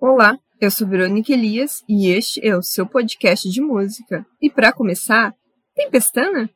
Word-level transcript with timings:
Olá, 0.00 0.38
eu 0.60 0.70
sou 0.70 0.86
Verônica 0.86 1.32
Elias 1.32 1.82
e 1.88 2.08
este 2.08 2.46
é 2.46 2.54
o 2.54 2.62
seu 2.62 2.86
podcast 2.86 3.48
de 3.48 3.62
música. 3.62 4.26
E 4.42 4.50
para 4.50 4.72
começar, 4.72 5.34
tem 5.74 5.90
pestana? 5.90 6.50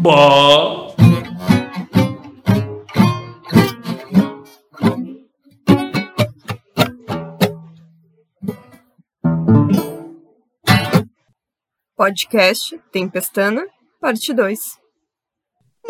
Bah! 0.00 0.94
Podcast 11.96 12.78
Tem 12.92 13.08
Pestana, 13.08 13.66
parte 14.00 14.32
2. 14.32 14.85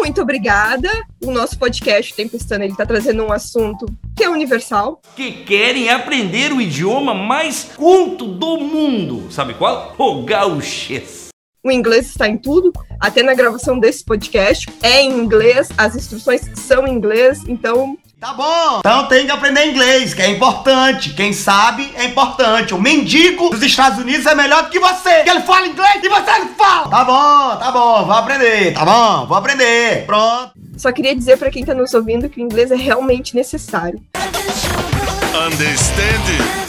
Muito 0.07 0.23
obrigada. 0.23 0.89
O 1.21 1.33
nosso 1.33 1.59
podcast 1.59 2.15
Tem 2.15 2.29
Pestana, 2.29 2.65
ele 2.65 2.77
tá 2.77 2.87
trazendo 2.87 3.25
um 3.25 3.33
assunto 3.33 3.87
que 4.17 4.23
é 4.23 4.31
universal. 4.31 5.03
Que 5.17 5.33
querem 5.43 5.91
aprender 5.91 6.53
o 6.53 6.61
idioma 6.61 7.13
mais 7.13 7.65
culto 7.65 8.25
do 8.25 8.57
mundo. 8.57 9.27
Sabe 9.33 9.55
qual? 9.55 9.97
O 9.99 10.23
gauchês. 10.23 11.31
O 11.61 11.73
inglês 11.73 12.07
está 12.07 12.29
em 12.29 12.39
tudo, 12.39 12.73
até 13.01 13.21
na 13.21 13.35
gravação 13.35 13.81
desse 13.81 14.05
podcast. 14.05 14.69
É 14.81 15.03
em 15.03 15.11
inglês, 15.11 15.71
as 15.77 15.97
instruções 15.97 16.43
são 16.55 16.87
em 16.87 16.93
inglês, 16.93 17.43
então 17.49 17.99
Tá 18.19 18.33
bom. 18.33 18.79
Então 18.79 19.07
tem 19.09 19.27
que 19.27 19.31
aprender 19.31 19.67
inglês, 19.67 20.15
que 20.15 20.23
é 20.23 20.31
importante. 20.31 21.13
Quem 21.13 21.35
sabe 21.35 21.93
é 21.97 22.07
importante. 22.07 22.73
O 22.73 22.81
mendigo 22.81 23.51
dos 23.51 23.63
Estados 23.63 23.99
Unidos 23.99 24.25
é 24.25 24.35
melhor 24.35 24.65
do 24.65 24.71
que 24.71 24.79
você. 24.81 25.23
Que 25.23 25.29
ele 25.29 25.43
fala 25.43 25.67
inglês 25.67 26.03
e 26.03 26.09
você 26.09 26.39
não 26.39 26.55
fala. 26.55 26.89
Tá 26.89 27.05
bom, 27.05 27.57
tá 27.57 27.71
bom, 27.71 28.07
vou 28.07 28.15
aprender. 28.15 28.73
Tá 28.73 28.87
bom, 28.87 29.27
vou 29.27 29.37
aprender. 29.37 30.07
Pronto. 30.07 30.53
só 30.79 30.91
queria 30.93 31.15
dizer 31.15 31.37
para 31.37 31.51
quem 31.51 31.63
tá 31.63 31.75
nos 31.75 31.93
ouvindo 31.93 32.31
que 32.31 32.41
o 32.41 32.43
inglês 32.43 32.71
é 32.71 32.77
realmente 32.77 33.35
necessário. 33.35 34.01
Understand? 35.47 36.66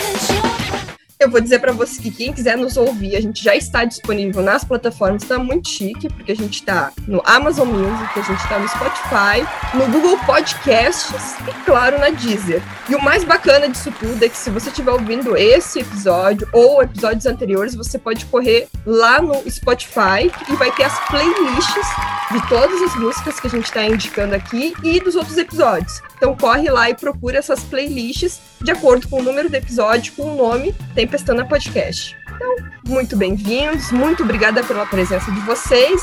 Eu 1.20 1.32
vou 1.32 1.42
dizer 1.42 1.58
para 1.58 1.72
você 1.72 2.00
que 2.00 2.12
quem 2.12 2.32
quiser 2.32 2.56
nos 2.56 2.78
ouvir, 2.78 3.16
a 3.16 3.22
gente 3.22 3.44
já 3.44 3.56
está 3.56 3.84
disponível 3.84 4.44
nas 4.44 4.64
plataformas, 4.64 5.24
tá 5.24 5.40
muito 5.40 5.68
chique, 5.68 6.08
porque 6.10 6.32
a 6.32 6.36
gente 6.36 6.62
tá 6.62 6.92
no 7.08 7.24
Amazon 7.26 7.68
Music, 7.68 8.20
a 8.20 8.22
gente 8.22 8.48
tá 8.48 8.60
no 8.60 8.70
Spotify, 8.70 9.76
no 9.76 9.88
Google 9.88 10.20
Podcasts 10.28 11.36
e, 11.48 11.66
claro, 11.66 11.98
na 11.98 12.12
Deezer. 12.12 12.62
E 12.88 12.96
o 12.96 13.02
mais 13.02 13.24
bacana 13.24 13.68
disso 13.68 13.92
tudo 14.00 14.24
é 14.24 14.30
que 14.30 14.38
se 14.38 14.52
você 14.52 14.70
estiver 14.70 14.92
ouvindo 14.92 15.36
esse 15.36 15.80
episódio 15.80 16.48
ou 16.54 16.84
episódios 16.84 17.26
anteriores, 17.26 17.74
você 17.74 17.98
pode 17.98 18.24
correr 18.28 18.68
lá 18.86 19.20
no 19.20 19.42
Spotify 19.50 20.32
e 20.48 20.56
vai 20.56 20.72
ter 20.72 20.84
as 20.84 21.00
playlists 21.08 21.88
de 22.32 22.48
todas 22.48 22.80
as 22.80 22.96
músicas 22.96 23.40
que 23.40 23.48
a 23.48 23.50
gente 23.50 23.66
está 23.66 23.84
indicando 23.84 24.36
aqui 24.36 24.76
e 24.84 25.00
dos 25.00 25.16
outros 25.16 25.38
episódios. 25.38 26.00
Então 26.16 26.36
corre 26.36 26.70
lá 26.70 26.92
e 26.92 26.94
procura 26.94 27.40
essas 27.40 27.64
playlists 27.64 28.40
de 28.62 28.72
acordo 28.72 29.08
com 29.08 29.20
o 29.20 29.24
número 29.24 29.50
do 29.50 29.56
episódio, 29.56 30.14
com 30.14 30.34
o 30.34 30.36
nome 30.36 30.74
Tempestana 30.96 31.46
Podcast. 31.46 32.16
Então, 32.36 32.56
muito 32.88 33.16
bem-vindos, 33.16 33.92
muito 33.92 34.24
obrigada 34.24 34.64
pela 34.64 34.86
presença 34.86 35.32
de 35.32 35.40
vocês. 35.42 36.02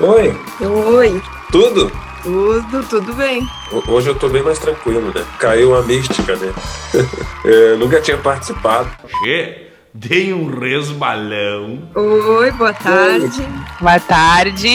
Oi, 0.00 0.36
Oi, 0.66 1.22
tudo? 1.50 1.90
tudo, 2.22 2.82
tudo 2.88 3.14
bem. 3.14 3.40
Ho- 3.72 3.92
Hoje 3.92 4.08
eu 4.10 4.14
tô 4.14 4.28
bem 4.28 4.42
mais 4.42 4.58
tranquilo, 4.58 5.12
né? 5.14 5.24
Caiu 5.38 5.74
a 5.76 5.82
mística, 5.82 6.36
né? 6.36 6.52
É, 7.44 7.76
nunca 7.76 8.00
tinha 8.00 8.18
participado. 8.18 8.90
Che, 9.22 9.65
dei 9.96 10.32
um 10.32 10.46
resbalão. 10.46 11.88
Oi, 11.94 12.50
boa 12.52 12.72
tarde. 12.74 13.42
Boa 13.80 13.98
tarde. 13.98 14.68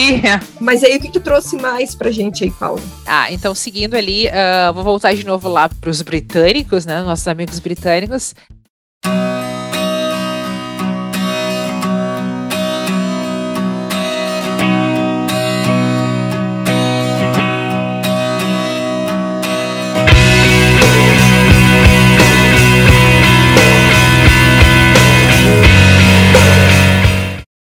Mas 0.60 0.82
aí, 0.82 0.96
o 0.96 1.00
que 1.00 1.12
tu 1.12 1.20
trouxe 1.20 1.56
mais 1.56 1.94
pra 1.94 2.10
gente 2.10 2.42
aí, 2.44 2.50
Paulo? 2.50 2.82
Ah, 3.06 3.32
então 3.32 3.54
seguindo 3.54 3.94
ali, 3.94 4.28
ah, 4.28 4.72
vou 4.72 4.82
voltar 4.82 5.14
de 5.14 5.24
novo 5.24 5.48
lá 5.48 5.68
para 5.68 5.90
os 5.90 6.02
britânicos, 6.02 6.84
né? 6.84 7.02
Nossos 7.02 7.28
amigos 7.28 7.60
britânicos. 7.60 8.34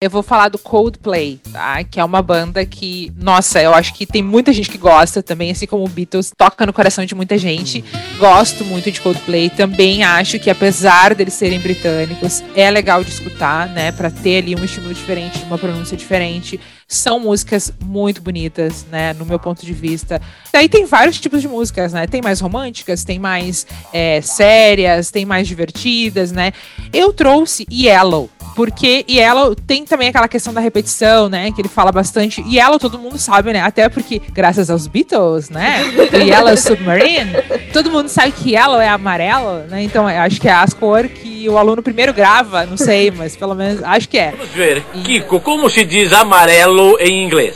Eu 0.04 0.10
vou 0.10 0.24
falar 0.24 0.50
do 0.50 0.58
Coldplay, 0.58 1.40
tá? 1.54 1.84
Que 1.84 2.00
é 2.00 2.04
uma 2.04 2.24
banda 2.24 2.66
que, 2.66 3.14
nossa, 3.16 3.62
eu 3.62 3.72
acho 3.72 3.94
que 3.94 4.04
tem 4.04 4.24
muita 4.24 4.52
gente 4.52 4.68
que 4.68 4.78
gosta 4.80 5.22
também, 5.22 5.52
assim 5.52 5.68
como 5.68 5.86
o 5.86 5.88
Beatles, 5.88 6.32
toca 6.36 6.66
no 6.66 6.74
coração 6.74 7.06
de 7.06 7.14
muita 7.14 7.38
gente. 7.38 7.86
Gosto 8.18 8.66
muito 8.66 8.90
de 8.92 9.00
Coldplay, 9.00 9.52
também 9.52 10.04
acho 10.04 10.40
que 10.40 10.50
apesar 10.50 11.14
deles 11.14 11.36
serem 11.36 11.60
britânicos, 11.60 12.44
é 12.56 12.72
legal 12.72 13.04
de 13.04 13.12
escutar, 13.12 13.70
né? 13.70 13.92
Pra 13.92 14.10
ter 14.10 14.40
ali 14.40 14.56
um 14.56 14.66
estímulo 14.66 14.92
diferente, 14.92 15.44
uma 15.44 15.60
pronúncia 15.60 15.96
diferente. 15.96 16.60
São 16.88 17.20
músicas 17.20 17.72
muito 17.80 18.24
bonitas, 18.24 18.88
né? 18.92 19.14
No 19.14 19.24
meu 19.24 19.38
ponto 19.38 19.64
de 19.64 19.72
vista. 19.72 20.20
Daí 20.52 20.68
tem 20.68 20.84
vários 20.84 21.20
tipos 21.20 21.44
de 21.44 21.48
músicas, 21.48 21.94
né? 21.94 22.08
Tem 22.08 22.24
mais 22.24 22.40
românticas, 22.40 23.04
tem 23.04 23.20
mais 23.20 23.68
é, 23.94 24.20
sérias, 24.20 25.12
tem 25.12 25.26
mais 25.26 25.48
divertidas, 25.48 26.32
né? 26.32 26.54
Eu 26.92 27.14
trouxe 27.14 27.68
Yellow, 27.72 28.32
porque 28.62 29.04
Yellow 29.10 29.56
tem 29.56 29.86
também 29.86 30.10
aquela 30.10 30.28
questão 30.28 30.54
da 30.54 30.62
repetição, 30.62 31.28
né? 31.28 31.52
Que 31.52 31.62
ele 31.62 31.68
fala 31.68 31.92
bastante. 31.92 32.46
Yellow 32.48 32.78
todo 32.78 33.00
mundo 33.00 33.18
sabe, 33.18 33.52
né? 33.52 33.60
Até 33.60 33.90
porque, 33.90 34.22
graças 34.32 34.70
aos 34.70 34.86
Beatles, 34.86 35.50
né? 35.50 35.82
O 36.14 36.18
Yellow 36.18 36.56
Submarine, 36.56 37.32
todo 37.74 37.90
mundo 37.90 38.08
sabe 38.08 38.32
que 38.34 38.52
Yellow 38.52 38.80
é 38.80 38.88
amarelo, 38.88 39.64
né? 39.68 39.82
Então 39.82 40.08
eu 40.08 40.22
acho 40.22 40.40
que 40.40 40.48
é 40.48 40.52
as 40.52 40.76
cores 40.76 41.12
que 41.12 41.50
o 41.50 41.58
aluno 41.58 41.82
primeiro 41.82 42.14
grava, 42.14 42.64
não 42.68 42.78
sei, 42.78 43.10
mas 43.10 43.36
pelo 43.36 43.56
menos 43.56 43.82
acho 43.82 44.08
que 44.08 44.20
é. 44.20 44.30
Vamos 44.30 44.50
ver. 44.50 44.84
Kiko, 45.04 45.40
como 45.40 45.68
se 45.68 45.84
diz 45.84 46.14
amarelo 46.14 47.00
em 47.00 47.26
inglês? 47.26 47.56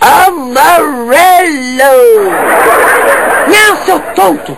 Amarelo! 0.00 1.18
Não, 3.46 3.84
seu 3.84 4.00
tonto! 4.14 4.56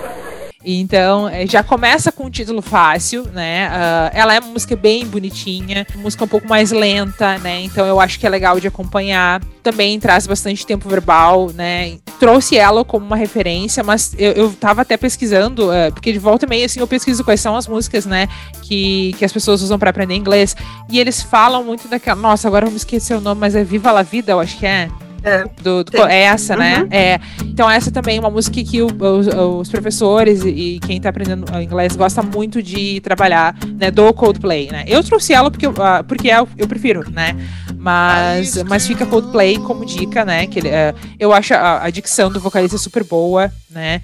Então, 0.65 1.28
eh, 1.28 1.47
já 1.47 1.62
começa 1.62 2.12
com 2.12 2.25
um 2.25 2.31
título 2.31 2.60
fácil, 2.60 3.25
né? 3.32 3.69
Ah, 3.72 4.10
ela 4.12 4.34
é 4.34 4.41
uma 4.41 4.50
música 4.50 4.76
bem 4.76 5.06
bonitinha, 5.06 5.87
música 5.97 6.25
um 6.25 6.28
pouco 6.28 6.47
mais 6.47 6.71
lenta, 6.71 7.38
né? 7.38 7.62
Então 7.62 7.87
eu 7.87 7.98
acho 7.98 8.19
que 8.19 8.26
é 8.26 8.28
legal 8.28 8.60
de 8.60 8.69
acompanhar. 8.69 9.43
Também 9.62 9.99
traz 9.99 10.26
bastante 10.26 10.66
tempo 10.66 10.88
verbal, 10.88 11.50
né? 11.54 11.99
Trouxe 12.19 12.59
ela 12.59 12.84
como 12.84 13.06
uma 13.06 13.16
referência, 13.16 13.82
mas 13.82 14.15
eu, 14.19 14.32
eu 14.32 14.53
tava 14.53 14.82
até 14.82 14.97
pesquisando, 14.97 15.72
eh, 15.72 15.91
porque 15.91 16.12
de 16.12 16.19
volta 16.19 16.44
e 16.44 16.49
meia, 16.49 16.66
assim, 16.66 16.81
eu 16.81 16.87
pesquiso 16.87 17.25
quais 17.25 17.41
são 17.41 17.56
as 17.56 17.66
músicas, 17.66 18.04
né? 18.04 18.28
Que, 18.62 19.15
que 19.19 19.25
as 19.25 19.32
pessoas 19.32 19.62
usam 19.62 19.78
para 19.78 19.91
aprender 19.91 20.15
inglês. 20.15 20.54
E 20.91 21.00
eles 21.00 21.22
falam 21.22 21.65
muito 21.65 21.88
daquela. 21.88 22.20
Nossa, 22.20 22.49
agora 22.49 22.66
eu 22.66 22.70
me 22.70 22.76
esqueci 22.76 23.15
o 23.15 23.20
nome, 23.20 23.41
mas 23.41 23.54
é 23.54 23.65
Viva 23.65 23.91
la 23.93 24.03
Vida, 24.03 24.32
eu 24.32 24.41
acho 24.41 24.59
que 24.59 24.66
é. 24.66 24.91
É. 25.22 25.44
Do, 25.62 25.84
do- 25.84 26.06
é 26.06 26.22
essa, 26.22 26.56
né? 26.56 26.81
Uhum. 26.82 26.88
É. 26.91 27.20
Então, 27.44 27.70
essa 27.70 27.91
também 27.91 28.16
é 28.16 28.20
uma 28.20 28.31
música 28.31 28.62
que 28.62 28.81
o- 28.82 28.86
os, 28.86 29.26
os 29.28 29.69
professores 29.69 30.42
e, 30.44 30.48
e 30.76 30.81
quem 30.81 31.00
tá 31.00 31.08
aprendendo 31.10 31.44
inglês 31.60 31.94
gosta 31.97 32.22
muito 32.22 32.62
de 32.62 33.00
trabalhar, 33.00 33.54
né? 33.78 33.91
Do 33.91 34.12
Coldplay, 34.14 34.69
né? 34.70 34.84
Eu 34.86 35.03
trouxe 35.04 35.32
ela 35.32 35.50
porque, 35.50 35.66
eu- 35.66 35.75
ah, 35.78 36.03
porque 36.03 36.28
eu, 36.28 36.48
eu 36.56 36.66
prefiro, 36.66 37.10
né? 37.10 37.36
Mas, 37.76 38.62
mas 38.64 38.86
fica 38.86 39.06
Coldplay 39.06 39.58
como 39.58 39.84
dica, 39.84 40.25
né? 40.25 40.47
Que 40.47 40.58
ele, 40.58 40.69
é, 40.69 40.94
eu 41.19 41.32
acho 41.32 41.54
a, 41.54 41.84
a 41.84 41.91
dicção 41.91 42.31
do 42.31 42.38
vocalista 42.41 42.76
super 42.78 43.04
boa, 43.04 43.50
né? 43.70 44.02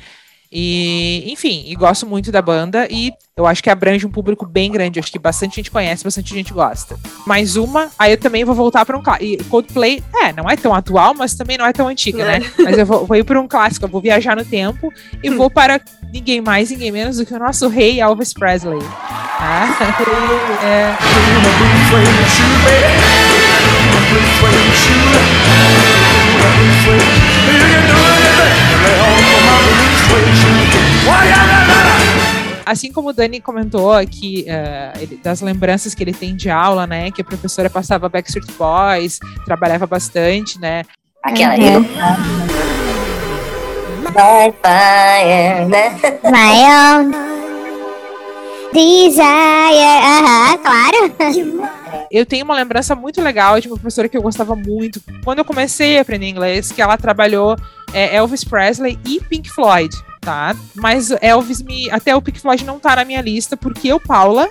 E, 0.50 1.24
enfim, 1.30 1.64
e 1.66 1.74
gosto 1.74 2.06
muito 2.06 2.30
da 2.30 2.40
banda 2.40 2.86
e 2.90 3.12
eu 3.36 3.46
acho 3.46 3.62
que 3.62 3.68
abrange 3.68 4.06
um 4.06 4.10
público 4.10 4.46
bem 4.46 4.72
grande. 4.72 4.98
Acho 4.98 5.12
que 5.12 5.18
bastante 5.18 5.56
gente 5.56 5.70
conhece, 5.70 6.02
bastante 6.02 6.32
gente 6.32 6.52
gosta. 6.52 6.98
Mais 7.26 7.56
uma, 7.56 7.90
aí 7.98 8.12
eu 8.12 8.18
também 8.18 8.44
vou 8.44 8.54
voltar 8.54 8.86
para 8.86 8.96
um 8.96 9.02
clássico. 9.02 9.24
E 9.24 9.36
Coldplay, 9.44 10.02
é, 10.22 10.32
não 10.32 10.48
é 10.48 10.56
tão 10.56 10.74
atual, 10.74 11.14
mas 11.14 11.34
também 11.34 11.58
não 11.58 11.66
é 11.66 11.72
tão 11.72 11.88
antiga, 11.88 12.24
né? 12.24 12.40
Mas 12.58 12.78
eu 12.78 12.86
vou, 12.86 13.04
vou 13.04 13.16
ir 13.16 13.24
para 13.24 13.40
um 13.40 13.46
clássico, 13.46 13.84
eu 13.84 13.90
vou 13.90 14.00
viajar 14.00 14.34
no 14.36 14.44
tempo 14.44 14.92
e 15.22 15.28
vou 15.30 15.50
para 15.50 15.80
ninguém 16.12 16.40
mais, 16.40 16.70
ninguém 16.70 16.90
menos 16.90 17.18
do 17.18 17.26
que 17.26 17.34
o 17.34 17.38
nosso 17.38 17.68
rei 17.68 18.00
Elvis 18.00 18.32
Presley. 18.32 18.80
Tá? 19.38 19.76
É, 20.64 20.96
Assim 32.64 32.90
como 32.92 33.10
o 33.10 33.12
Dani 33.12 33.40
comentou 33.40 33.92
que 34.08 34.44
eh, 34.48 34.92
ele- 35.00 35.20
das 35.22 35.40
lembranças 35.40 35.94
que 35.94 36.02
ele 36.02 36.12
tem 36.12 36.34
de 36.34 36.50
aula, 36.50 36.84
né? 36.86 37.12
Que 37.12 37.22
a 37.22 37.24
professora 37.24 37.70
passava 37.70 38.08
Backstreet 38.08 38.50
Boys, 38.58 39.20
trabalhava 39.44 39.86
bastante, 39.86 40.60
né? 40.60 40.82
Aquela 41.22 41.56
eu. 41.56 41.80
By 44.10 44.52
fire, 44.62 45.66
né? 45.68 45.96
My 46.24 46.64
own 47.12 47.35
desire. 48.72 50.00
Aham, 50.02 50.58
claro. 50.58 51.56
Eu 52.10 52.24
tenho 52.26 52.44
uma 52.44 52.54
lembrança 52.54 52.94
muito 52.94 53.20
legal 53.22 53.60
de 53.60 53.68
uma 53.68 53.76
professora 53.76 54.08
que 54.08 54.16
eu 54.16 54.22
gostava 54.22 54.54
muito. 54.54 55.00
Quando 55.24 55.38
eu 55.38 55.44
comecei 55.44 55.98
a 55.98 56.02
aprender 56.02 56.28
inglês, 56.28 56.70
que 56.72 56.80
ela 56.82 56.96
trabalhou 56.96 57.56
eh, 57.92 58.16
Elvis 58.16 58.44
Presley 58.44 58.98
e 59.04 59.20
Pink 59.20 59.50
Floyd. 59.50 59.94
tá? 60.20 60.54
Mas 60.74 61.10
Elvis 61.20 61.62
me. 61.62 61.90
Até 61.90 62.14
o 62.14 62.22
Pink 62.22 62.40
Floyd 62.40 62.64
não 62.64 62.78
tá 62.78 62.96
na 62.96 63.04
minha 63.04 63.20
lista, 63.20 63.56
porque 63.56 63.88
eu, 63.88 64.00
Paula, 64.00 64.48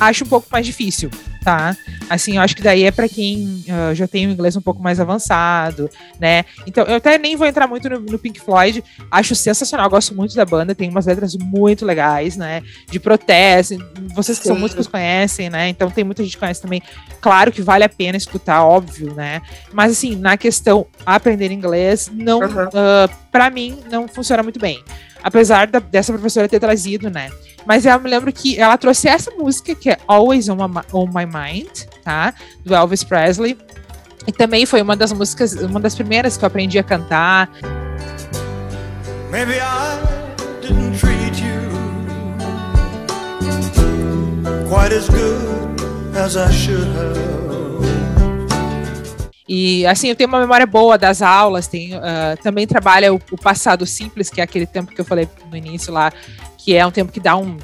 acho 0.00 0.24
um 0.24 0.28
pouco 0.28 0.46
mais 0.50 0.64
difícil, 0.64 1.10
tá? 1.42 1.76
Assim, 2.08 2.36
eu 2.36 2.42
acho 2.42 2.56
que 2.56 2.62
daí 2.62 2.84
é 2.84 2.90
para 2.90 3.08
quem 3.08 3.64
uh, 3.68 3.94
já 3.94 4.06
tem 4.06 4.26
o 4.26 4.30
inglês 4.30 4.56
um 4.56 4.60
pouco 4.60 4.82
mais 4.82 4.98
avançado, 5.00 5.90
né? 6.18 6.44
Então, 6.66 6.84
eu 6.84 6.96
até 6.96 7.18
nem 7.18 7.36
vou 7.36 7.46
entrar 7.46 7.66
muito 7.66 7.88
no, 7.88 8.00
no, 8.00 8.18
Pink 8.18 8.40
Floyd, 8.40 8.82
acho 9.10 9.34
sensacional, 9.34 9.90
gosto 9.90 10.14
muito 10.14 10.34
da 10.34 10.44
banda, 10.44 10.74
tem 10.74 10.88
umas 10.88 11.06
letras 11.06 11.34
muito 11.34 11.84
legais, 11.84 12.36
né? 12.36 12.62
De 12.90 12.98
protesto, 12.98 13.76
vocês 14.14 14.38
que 14.38 14.44
Sim. 14.44 14.50
são 14.50 14.58
músicos 14.58 14.86
conhecem, 14.86 15.50
né? 15.50 15.68
Então, 15.68 15.90
tem 15.90 16.04
muita 16.04 16.22
gente 16.22 16.32
que 16.32 16.40
conhece 16.40 16.62
também. 16.62 16.82
Claro 17.20 17.52
que 17.52 17.60
vale 17.60 17.84
a 17.84 17.88
pena 17.88 18.16
escutar, 18.16 18.64
óbvio, 18.64 19.14
né? 19.14 19.42
Mas, 19.72 19.92
assim, 19.92 20.16
na 20.16 20.36
questão 20.36 20.86
aprender 21.04 21.50
inglês, 21.50 22.10
não, 22.12 22.40
uhum. 22.40 22.64
uh, 22.68 23.16
para 23.30 23.50
mim, 23.50 23.80
não 23.90 24.08
funciona 24.08 24.42
muito 24.42 24.58
bem 24.58 24.82
apesar 25.22 25.66
da, 25.66 25.78
dessa 25.78 26.12
professora 26.12 26.48
ter 26.48 26.60
trazido, 26.60 27.10
né? 27.10 27.30
Mas 27.66 27.84
eu 27.84 28.00
me 28.00 28.08
lembro 28.08 28.32
que 28.32 28.58
ela 28.58 28.78
trouxe 28.78 29.08
essa 29.08 29.30
música, 29.32 29.74
que 29.74 29.90
é 29.90 29.98
Always 30.06 30.48
on 30.48 30.56
My, 30.56 30.80
on 30.92 31.06
my 31.06 31.26
Mind, 31.26 31.84
tá? 32.02 32.32
Do 32.64 32.74
Elvis 32.74 33.04
Presley. 33.04 33.58
E 34.26 34.32
também 34.32 34.66
foi 34.66 34.82
uma 34.82 34.96
das 34.96 35.12
músicas, 35.12 35.54
uma 35.54 35.80
das 35.80 35.94
primeiras 35.94 36.36
que 36.36 36.44
eu 36.44 36.46
aprendi 36.46 36.78
a 36.78 36.82
cantar. 36.82 37.50
Maybe 39.30 39.54
I 39.54 39.98
didn't 40.62 40.98
treat 40.98 41.42
you 41.42 41.68
quite 44.68 44.94
as 44.94 45.08
good 45.08 46.16
as 46.16 46.36
I 46.36 46.50
should 46.50 46.88
have. 46.96 47.37
E 49.48 49.86
assim, 49.86 50.08
eu 50.08 50.16
tenho 50.16 50.28
uma 50.28 50.40
memória 50.40 50.66
boa 50.66 50.98
das 50.98 51.22
aulas, 51.22 51.66
tem, 51.66 51.94
uh, 51.94 52.00
também 52.42 52.66
trabalha 52.66 53.14
o, 53.14 53.20
o, 53.32 53.38
passado 53.38 53.86
simples, 53.86 54.28
que 54.28 54.42
é 54.42 54.44
aquele 54.44 54.66
tempo 54.66 54.94
que 54.94 55.00
eu 55.00 55.04
falei 55.04 55.26
no 55.50 55.56
início 55.56 55.90
lá, 55.92 56.12
que 56.58 56.74
é 56.74 56.86
um 56.86 56.90
tempo 56.90 57.10
que 57.10 57.18
dá 57.18 57.34
um, 57.34 57.56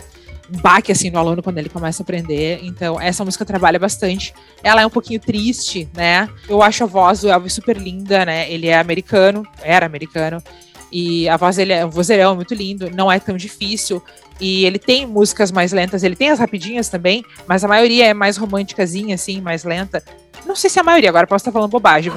um 0.52 0.58
baque 0.62 0.90
assim 0.90 1.10
no 1.10 1.18
aluno 1.18 1.42
quando 1.42 1.58
ele 1.58 1.68
começa 1.68 2.02
a 2.02 2.04
aprender. 2.04 2.60
Então, 2.62 2.98
essa 2.98 3.22
música 3.22 3.44
trabalha 3.44 3.78
bastante. 3.78 4.32
Ela 4.62 4.80
é 4.80 4.86
um 4.86 4.90
pouquinho 4.90 5.20
triste, 5.20 5.86
né? 5.94 6.26
Eu 6.48 6.62
acho 6.62 6.84
a 6.84 6.86
voz 6.86 7.20
do 7.20 7.28
Elvis 7.28 7.52
super 7.52 7.76
linda, 7.76 8.24
né? 8.24 8.50
Ele 8.50 8.68
é 8.68 8.78
americano, 8.78 9.46
era 9.62 9.84
americano. 9.84 10.42
E 10.90 11.28
a 11.28 11.36
voz 11.36 11.56
dele 11.56 11.72
é 11.72 11.84
um 11.84 11.90
vozeirão 11.90 12.32
é 12.32 12.34
muito 12.36 12.54
lindo, 12.54 12.90
não 12.90 13.12
é 13.12 13.18
tão 13.18 13.36
difícil. 13.36 14.02
E 14.40 14.64
ele 14.64 14.78
tem 14.78 15.06
músicas 15.06 15.52
mais 15.52 15.72
lentas, 15.72 16.02
ele 16.02 16.16
tem 16.16 16.30
as 16.30 16.38
rapidinhas 16.38 16.88
também, 16.88 17.24
mas 17.46 17.62
a 17.62 17.68
maioria 17.68 18.06
é 18.06 18.14
mais 18.14 18.36
românticazinha, 18.36 19.16
assim, 19.16 19.40
mais 19.40 19.64
lenta. 19.64 20.02
Não 20.46 20.54
sei 20.54 20.68
se 20.68 20.78
é 20.78 20.82
a 20.82 20.84
maioria, 20.84 21.08
agora 21.08 21.26
posso 21.26 21.42
estar 21.42 21.52
falando 21.52 21.70
bobagem. 21.70 22.12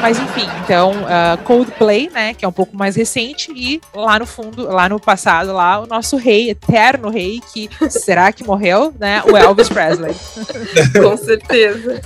Mas 0.00 0.18
enfim, 0.20 0.48
então 0.64 0.92
uh, 0.92 1.38
Coldplay, 1.44 2.08
né, 2.10 2.34
que 2.34 2.44
é 2.44 2.48
um 2.48 2.52
pouco 2.52 2.76
mais 2.76 2.94
recente, 2.96 3.52
e 3.54 3.80
lá 3.94 4.18
no 4.18 4.26
fundo, 4.26 4.64
lá 4.64 4.88
no 4.88 5.00
passado, 5.00 5.52
lá 5.52 5.80
o 5.80 5.86
nosso 5.86 6.16
rei, 6.16 6.50
eterno 6.50 7.10
rei, 7.10 7.40
que 7.52 7.68
será 7.90 8.32
que 8.32 8.44
morreu, 8.44 8.94
né? 8.98 9.22
O 9.24 9.36
Elvis 9.36 9.68
Presley. 9.68 10.14
Com 11.00 11.16
certeza. 11.16 12.00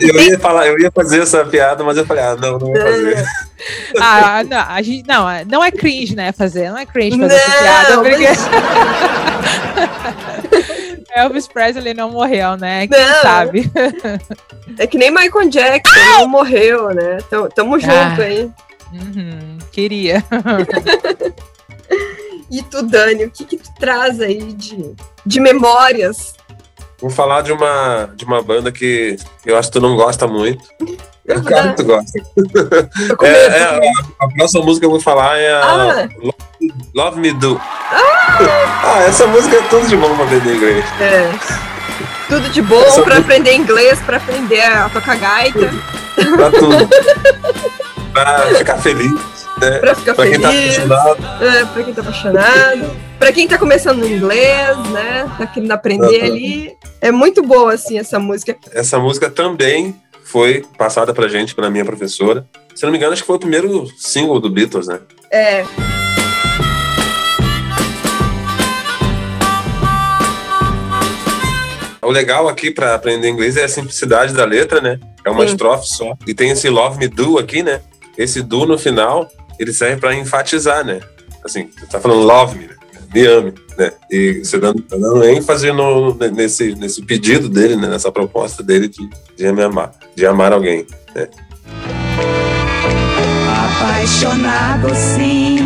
Eu 0.00 0.20
ia, 0.20 0.38
falar, 0.38 0.66
eu 0.66 0.78
ia 0.78 0.90
fazer 0.90 1.22
essa 1.22 1.44
piada, 1.44 1.84
mas 1.84 1.96
eu 1.96 2.04
falei, 2.04 2.24
ah, 2.24 2.36
não, 2.36 2.52
não 2.52 2.58
vou 2.58 2.76
fazer. 2.76 3.24
Ah, 3.98 4.44
não, 4.44 4.58
a 4.58 4.82
gente, 4.82 5.08
não, 5.08 5.26
não 5.46 5.64
é 5.64 5.70
cringe, 5.70 6.14
né, 6.14 6.30
fazer, 6.30 6.68
não 6.68 6.76
é 6.76 6.84
cringe 6.84 7.18
fazer 7.18 7.34
não, 7.34 7.40
essa 7.40 7.58
piada, 7.62 8.02
porque... 8.02 8.26
Elvis 11.16 11.48
Presley 11.48 11.94
não 11.94 12.10
morreu, 12.10 12.58
né? 12.58 12.86
Quem 12.86 13.06
não. 13.06 13.22
sabe? 13.22 13.70
É 14.78 14.86
que 14.86 14.98
nem 14.98 15.10
Michael 15.10 15.48
Jackson 15.48 15.98
não 15.98 16.28
morreu, 16.28 16.88
né? 16.88 17.18
Tamo, 17.30 17.48
tamo 17.48 17.78
junto 17.78 17.92
ah. 17.92 18.24
aí. 18.24 18.50
Uhum, 18.92 19.58
queria. 19.72 20.22
e 22.50 22.62
tu, 22.62 22.82
Dani, 22.82 23.24
o 23.24 23.30
que, 23.30 23.44
que 23.44 23.56
tu 23.56 23.70
traz 23.78 24.20
aí 24.20 24.52
de, 24.52 24.94
de 25.24 25.40
memórias? 25.40 26.34
Vou 27.00 27.10
falar 27.10 27.42
de 27.42 27.52
uma, 27.52 28.10
de 28.14 28.24
uma 28.24 28.42
banda 28.42 28.70
que 28.70 29.16
eu 29.46 29.56
acho 29.56 29.70
que 29.70 29.78
tu 29.78 29.80
não 29.80 29.96
gosta 29.96 30.26
muito. 30.26 30.62
Eu 31.24 31.42
quero 31.42 31.70
que 31.70 31.76
tu 31.76 31.84
gosta. 31.84 32.18
É, 33.22 33.28
é, 33.28 33.62
a, 33.62 33.80
a, 34.20 34.28
próxima 34.28 34.64
música 34.64 34.80
que 34.80 34.86
eu 34.86 34.90
vou 34.90 35.00
falar 35.00 35.38
é 35.38 35.52
a 35.52 35.62
ah. 35.62 36.08
Love, 36.94 37.20
Me 37.20 37.32
Do. 37.32 37.60
Ah. 37.60 38.38
ah. 38.84 39.04
essa 39.06 39.26
música 39.26 39.56
é 39.56 39.62
tudo 39.62 39.86
de 39.86 39.96
bom 39.96 40.14
pra 40.14 40.24
aprender 40.24 40.54
inglês. 40.54 40.84
É. 41.00 41.30
Tudo 42.28 42.48
de 42.48 42.62
bom 42.62 42.82
essa 42.82 43.02
pra 43.02 43.18
aprender 43.18 43.54
inglês, 43.54 44.00
pra 44.00 44.16
aprender 44.16 44.60
a 44.62 44.88
tocar 44.88 45.16
gaita. 45.16 45.72
Pra 46.34 46.50
tudo. 46.50 46.88
pra 48.12 48.54
ficar 48.54 48.78
feliz. 48.78 49.46
Né? 49.60 49.78
Pra 49.78 49.94
ficar 49.94 50.14
pra 50.14 50.24
feliz. 50.24 50.38
Quem 50.76 50.88
tá 50.88 50.96
apaixonado. 50.96 51.44
É, 51.44 51.64
pra 51.64 51.82
quem 51.84 51.94
tá 51.94 52.00
apaixonado. 52.00 52.96
Pra 53.18 53.32
quem 53.32 53.48
tá 53.48 53.58
começando 53.58 53.98
no 53.98 54.08
inglês, 54.08 54.76
né? 54.90 55.30
Tá 55.38 55.46
querendo 55.46 55.72
aprender 55.72 56.22
ali. 56.22 56.76
É 57.00 57.10
muito 57.10 57.42
boa, 57.42 57.74
assim, 57.74 57.98
essa 57.98 58.18
música. 58.18 58.56
Essa 58.72 58.98
música 58.98 59.30
também 59.30 59.94
foi 60.24 60.64
passada 60.76 61.14
pra 61.14 61.28
gente 61.28 61.54
pela 61.54 61.70
minha 61.70 61.84
professora. 61.84 62.46
Se 62.74 62.82
não 62.82 62.90
me 62.90 62.98
engano, 62.98 63.12
acho 63.12 63.22
que 63.22 63.26
foi 63.26 63.36
o 63.36 63.40
primeiro 63.40 63.86
single 63.96 64.40
do 64.40 64.50
Beatles, 64.50 64.88
né? 64.88 64.98
É. 65.30 65.64
O 72.06 72.10
legal 72.12 72.48
aqui 72.48 72.70
para 72.70 72.94
aprender 72.94 73.28
inglês 73.28 73.56
é 73.56 73.64
a 73.64 73.68
simplicidade 73.68 74.32
da 74.32 74.44
letra, 74.44 74.80
né? 74.80 75.00
É 75.24 75.30
uma 75.30 75.44
Sim. 75.44 75.52
estrofe 75.52 75.88
só. 75.88 76.16
E 76.24 76.32
tem 76.32 76.50
esse 76.50 76.68
Love 76.68 76.98
Me 76.98 77.08
Do 77.08 77.36
aqui, 77.36 77.64
né? 77.64 77.80
Esse 78.16 78.42
do 78.42 78.64
no 78.64 78.78
final, 78.78 79.28
ele 79.58 79.72
serve 79.72 80.00
para 80.00 80.14
enfatizar, 80.14 80.84
né? 80.84 81.00
Assim, 81.44 81.68
você 81.76 81.86
tá 81.86 82.00
falando 82.00 82.22
love 82.22 82.58
me, 82.58 82.66
né? 82.66 82.74
me 83.12 83.26
ame, 83.26 83.54
né? 83.76 83.92
E 84.10 84.40
você 84.44 84.58
dando, 84.58 84.82
tá 84.82 84.96
dando 84.96 85.24
ênfase 85.24 85.70
no, 85.72 86.14
nesse, 86.14 86.74
nesse 86.76 87.02
pedido 87.02 87.48
dele, 87.48 87.74
né? 87.74 87.88
nessa 87.88 88.10
proposta 88.10 88.62
dele 88.62 88.88
de, 88.88 89.08
de 89.36 89.52
me 89.52 89.62
amar, 89.62 89.92
de 90.14 90.24
amar 90.24 90.52
alguém, 90.52 90.86
né? 91.14 91.28
Apaixonado 93.48 94.94
sim, 94.94 95.58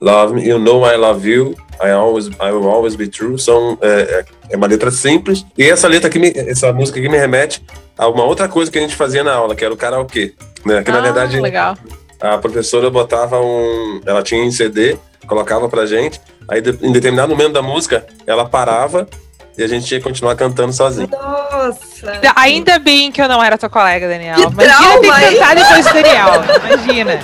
Love 0.00 0.34
me, 0.34 0.46
you 0.46 0.58
know 0.58 0.84
I 0.84 0.96
love 0.96 1.26
you, 1.26 1.54
I 1.80 1.92
always, 1.92 2.28
I 2.40 2.52
will 2.52 2.68
always 2.68 2.96
be 2.96 3.08
true. 3.08 3.38
São 3.38 3.78
é, 3.80 3.88
é, 3.88 4.24
é 4.50 4.56
uma 4.56 4.66
letra 4.66 4.90
simples 4.90 5.44
e 5.56 5.64
essa 5.64 5.88
letra 5.88 6.08
aqui, 6.08 6.18
me, 6.18 6.32
essa 6.34 6.72
música 6.72 6.98
aqui 6.98 7.08
me 7.08 7.16
remete 7.16 7.64
a 7.96 8.08
uma 8.08 8.24
outra 8.24 8.48
coisa 8.48 8.70
que 8.70 8.78
a 8.78 8.80
gente 8.80 8.96
fazia 8.96 9.24
na 9.24 9.34
aula, 9.34 9.54
que 9.54 9.64
era 9.64 9.72
o 9.72 9.76
karaokê, 9.76 10.34
né? 10.64 10.82
Que 10.82 10.90
ah, 10.90 10.94
na 10.94 11.00
verdade 11.00 11.40
legal. 11.40 11.76
a 12.20 12.38
professora 12.38 12.90
botava 12.90 13.40
um, 13.40 14.00
ela 14.04 14.22
tinha 14.22 14.44
em 14.44 14.50
CD, 14.50 14.96
colocava 15.26 15.68
pra 15.68 15.86
gente, 15.86 16.20
aí 16.48 16.62
em 16.82 16.92
determinado 16.92 17.30
momento 17.30 17.52
da 17.52 17.62
música 17.62 18.06
ela 18.26 18.44
parava 18.44 19.08
e 19.56 19.62
a 19.62 19.66
gente 19.68 19.92
ia 19.92 20.00
continuar 20.00 20.34
cantando 20.36 20.72
sozinho. 20.72 21.08
Nossa! 21.10 22.20
Ainda 22.36 22.78
bem 22.78 23.12
que 23.12 23.22
eu 23.22 23.28
não 23.28 23.42
era 23.42 23.56
tua 23.56 23.68
colega, 23.68 24.08
Daniel. 24.08 24.36
Que 24.36 24.42
imagina 24.42 25.00
ter 25.00 25.12
que 25.12 25.34
cantar 25.34 25.54
depois 25.54 25.86
do 25.86 25.92
Daniel. 25.92 26.28
Imagina. 26.66 27.20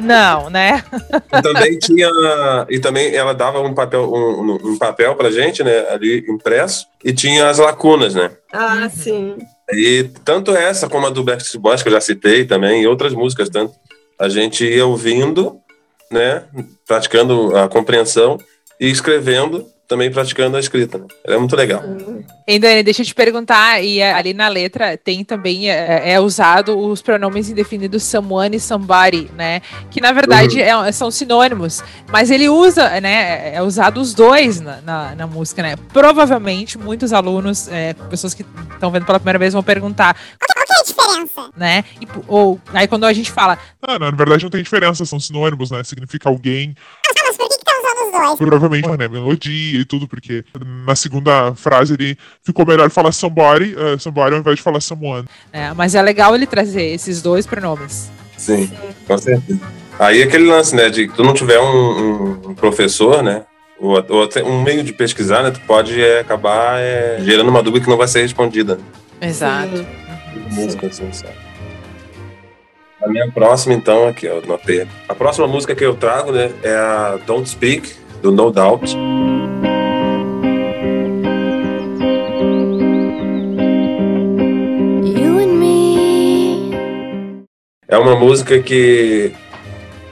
Não, 0.00 0.50
né? 0.50 0.82
E 1.36 1.42
também 1.42 1.78
tinha. 1.78 2.08
E 2.68 2.78
também 2.78 3.14
ela 3.14 3.34
dava 3.34 3.60
um 3.60 3.74
papel, 3.74 4.10
um, 4.12 4.58
um 4.62 4.78
papel 4.78 5.14
pra 5.16 5.30
gente, 5.30 5.62
né? 5.64 5.88
Ali 5.90 6.24
impresso, 6.28 6.86
e 7.04 7.12
tinha 7.12 7.48
as 7.48 7.58
lacunas, 7.58 8.14
né? 8.14 8.30
Ah, 8.52 8.88
sim. 8.88 9.36
E 9.72 10.04
tanto 10.24 10.54
essa 10.54 10.88
como 10.88 11.06
a 11.06 11.10
do 11.10 11.24
Backstreet 11.24 11.60
Boys, 11.60 11.82
que 11.82 11.88
eu 11.88 11.92
já 11.92 12.00
citei 12.00 12.44
também, 12.44 12.82
e 12.82 12.86
outras 12.86 13.12
músicas, 13.12 13.48
tanto 13.48 13.74
a 14.18 14.28
gente 14.28 14.64
ia 14.64 14.86
ouvindo, 14.86 15.58
né? 16.10 16.44
Praticando 16.86 17.56
a 17.56 17.68
compreensão 17.68 18.38
e 18.78 18.88
escrevendo 18.88 19.66
também 19.92 20.10
praticando 20.10 20.56
a 20.56 20.60
escrita. 20.60 20.96
Né? 20.96 21.04
é 21.24 21.36
muito 21.36 21.54
legal. 21.54 21.82
E 22.46 22.58
Dani, 22.58 22.82
deixa 22.82 23.02
eu 23.02 23.06
te 23.06 23.14
perguntar, 23.14 23.84
e 23.84 24.00
é, 24.00 24.14
ali 24.14 24.32
na 24.32 24.48
letra 24.48 24.96
tem 24.96 25.22
também, 25.22 25.70
é, 25.70 26.12
é 26.12 26.20
usado 26.20 26.78
os 26.78 27.02
pronomes 27.02 27.50
indefinidos 27.50 28.02
someone 28.02 28.56
e 28.56 28.60
somebody, 28.60 29.30
né? 29.36 29.60
Que 29.90 30.00
na 30.00 30.10
verdade 30.12 30.58
uhum. 30.58 30.84
é, 30.84 30.92
são 30.92 31.10
sinônimos, 31.10 31.84
mas 32.10 32.30
ele 32.30 32.48
usa, 32.48 33.00
né? 33.02 33.54
É 33.54 33.60
usado 33.60 34.00
os 34.00 34.14
dois 34.14 34.62
na, 34.62 34.80
na, 34.80 35.14
na 35.14 35.26
música, 35.26 35.62
né? 35.62 35.76
Provavelmente 35.92 36.78
muitos 36.78 37.12
alunos, 37.12 37.68
é, 37.68 37.92
pessoas 37.92 38.32
que 38.32 38.46
estão 38.72 38.90
vendo 38.90 39.04
pela 39.04 39.20
primeira 39.20 39.38
vez 39.38 39.52
vão 39.52 39.62
perguntar 39.62 40.16
qual 40.38 40.66
que 40.66 40.72
é 40.72 40.76
a 40.78 40.82
diferença? 40.82 41.50
Né? 41.54 41.84
E, 42.00 42.08
ou 42.26 42.58
aí 42.72 42.88
quando 42.88 43.04
a 43.04 43.12
gente 43.12 43.30
fala. 43.30 43.58
Ah, 43.82 43.98
não, 43.98 44.10
na 44.10 44.16
verdade 44.16 44.42
não 44.42 44.50
tem 44.50 44.62
diferença, 44.62 45.04
são 45.04 45.20
sinônimos, 45.20 45.70
né? 45.70 45.84
Significa 45.84 46.30
alguém. 46.30 46.74
Ah, 47.06 47.24
mas 47.26 47.36
por 47.36 47.48
que, 47.48 47.58
que 47.58 47.64
tá 47.64 47.72
usando 47.78 48.01
os 48.01 48.01
dois? 48.12 48.38
Provavelmente, 48.38 48.88
né? 48.88 49.08
Melodia 49.08 49.80
e 49.80 49.84
tudo, 49.84 50.06
porque 50.06 50.44
na 50.86 50.94
segunda 50.94 51.54
frase 51.54 51.94
ele 51.94 52.16
ficou 52.42 52.66
melhor 52.66 52.90
falar 52.90 53.12
somebody, 53.12 53.74
uh, 53.74 53.98
somebody 53.98 54.34
ao 54.34 54.40
invés 54.40 54.56
de 54.56 54.62
falar 54.62 54.80
someone. 54.80 55.26
É, 55.52 55.72
mas 55.72 55.94
é 55.94 56.02
legal 56.02 56.34
ele 56.34 56.46
trazer 56.46 56.84
esses 56.84 57.22
dois 57.22 57.46
pronomes. 57.46 58.10
Sim, 58.36 58.70
com 59.06 59.18
certeza. 59.18 59.60
Aí 59.98 60.22
aquele 60.22 60.46
lance, 60.46 60.74
né, 60.74 60.88
de 60.88 61.06
que 61.06 61.14
tu 61.14 61.22
não 61.22 61.34
tiver 61.34 61.60
um, 61.60 62.48
um 62.48 62.54
professor, 62.54 63.22
né, 63.22 63.44
ou, 63.78 64.04
ou, 64.08 64.22
até 64.24 64.42
um 64.42 64.62
meio 64.62 64.82
de 64.82 64.92
pesquisar, 64.92 65.42
né, 65.42 65.50
tu 65.50 65.60
pode 65.60 66.00
é, 66.00 66.20
acabar 66.20 66.80
é, 66.80 67.18
gerando 67.20 67.50
uma 67.50 67.62
dúvida 67.62 67.84
que 67.84 67.90
não 67.90 67.96
vai 67.96 68.08
ser 68.08 68.22
respondida. 68.22 68.78
Exato. 69.20 69.86
Música 70.50 70.86
assim, 70.86 71.12
sabe? 71.12 71.34
A 73.02 73.08
minha 73.08 73.30
próxima, 73.32 73.74
então, 73.74 74.08
aqui, 74.08 74.28
ó, 74.28 74.40
notei. 74.46 74.86
A 75.08 75.14
próxima 75.14 75.46
música 75.46 75.74
que 75.74 75.84
eu 75.84 75.94
trago, 75.94 76.32
né, 76.32 76.50
é 76.62 76.74
a 76.74 77.18
Don't 77.26 77.48
Speak, 77.48 77.92
do 78.22 78.30
No 78.30 78.50
Doubt. 78.50 78.96
You 85.04 85.38
and 85.40 85.58
me. 85.58 86.72
É 87.88 87.98
uma 87.98 88.14
música 88.14 88.60
que 88.60 89.32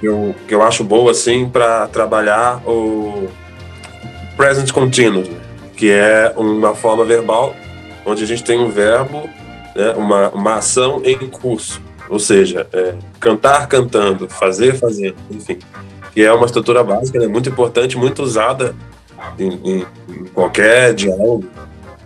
eu, 0.02 0.34
que 0.48 0.54
eu 0.54 0.62
acho 0.62 0.82
boa, 0.82 1.12
assim, 1.12 1.48
para 1.48 1.86
trabalhar 1.86 2.60
o 2.66 3.28
present 4.36 4.72
continuous, 4.72 5.30
que 5.76 5.90
é 5.90 6.34
uma 6.36 6.74
forma 6.74 7.04
verbal 7.04 7.54
onde 8.04 8.24
a 8.24 8.26
gente 8.26 8.42
tem 8.42 8.58
um 8.58 8.70
verbo, 8.70 9.28
né, 9.76 9.92
uma, 9.96 10.30
uma 10.30 10.54
ação 10.56 11.00
em 11.04 11.16
curso. 11.28 11.80
Ou 12.08 12.18
seja, 12.18 12.66
é, 12.72 12.94
cantar 13.20 13.68
cantando, 13.68 14.28
fazer 14.28 14.74
fazendo, 14.74 15.14
enfim. 15.30 15.58
Que 16.20 16.26
é 16.26 16.32
uma 16.34 16.44
estrutura 16.44 16.84
básica, 16.84 17.18
né, 17.18 17.26
muito 17.26 17.48
importante, 17.48 17.96
muito 17.96 18.22
usada 18.22 18.74
em, 19.38 19.48
em- 19.64 19.86
em 20.10 20.24
qualquer 20.34 20.92
diálogo. 20.92 21.46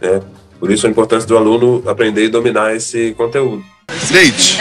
Né? 0.01 0.21
Por 0.61 0.71
isso 0.71 0.87
a 0.87 0.91
importância 0.91 1.27
do 1.27 1.37
aluno 1.37 1.83
aprender 1.85 2.23
e 2.25 2.29
dominar 2.29 2.77
esse 2.77 3.13
conteúdo. 3.15 3.65
Leite, 4.13 4.57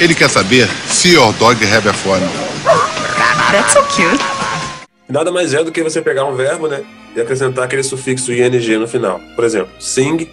ele 0.00 0.14
quer 0.14 0.30
saber 0.30 0.66
se 0.88 1.12
your 1.12 1.30
dog 1.34 1.62
have 1.66 1.86
a 1.86 1.92
phone. 1.92 2.24
That's 3.52 3.74
so 3.74 3.82
cute. 3.82 4.24
Nada 5.10 5.30
mais 5.30 5.52
é 5.52 5.62
do 5.62 5.70
que 5.70 5.82
você 5.82 6.00
pegar 6.00 6.24
um 6.24 6.34
verbo, 6.34 6.66
né? 6.66 6.82
E 7.14 7.20
acrescentar 7.20 7.64
aquele 7.66 7.82
sufixo 7.82 8.32
ing 8.32 8.78
no 8.78 8.88
final. 8.88 9.20
Por 9.34 9.44
exemplo, 9.44 9.68
sing, 9.78 10.26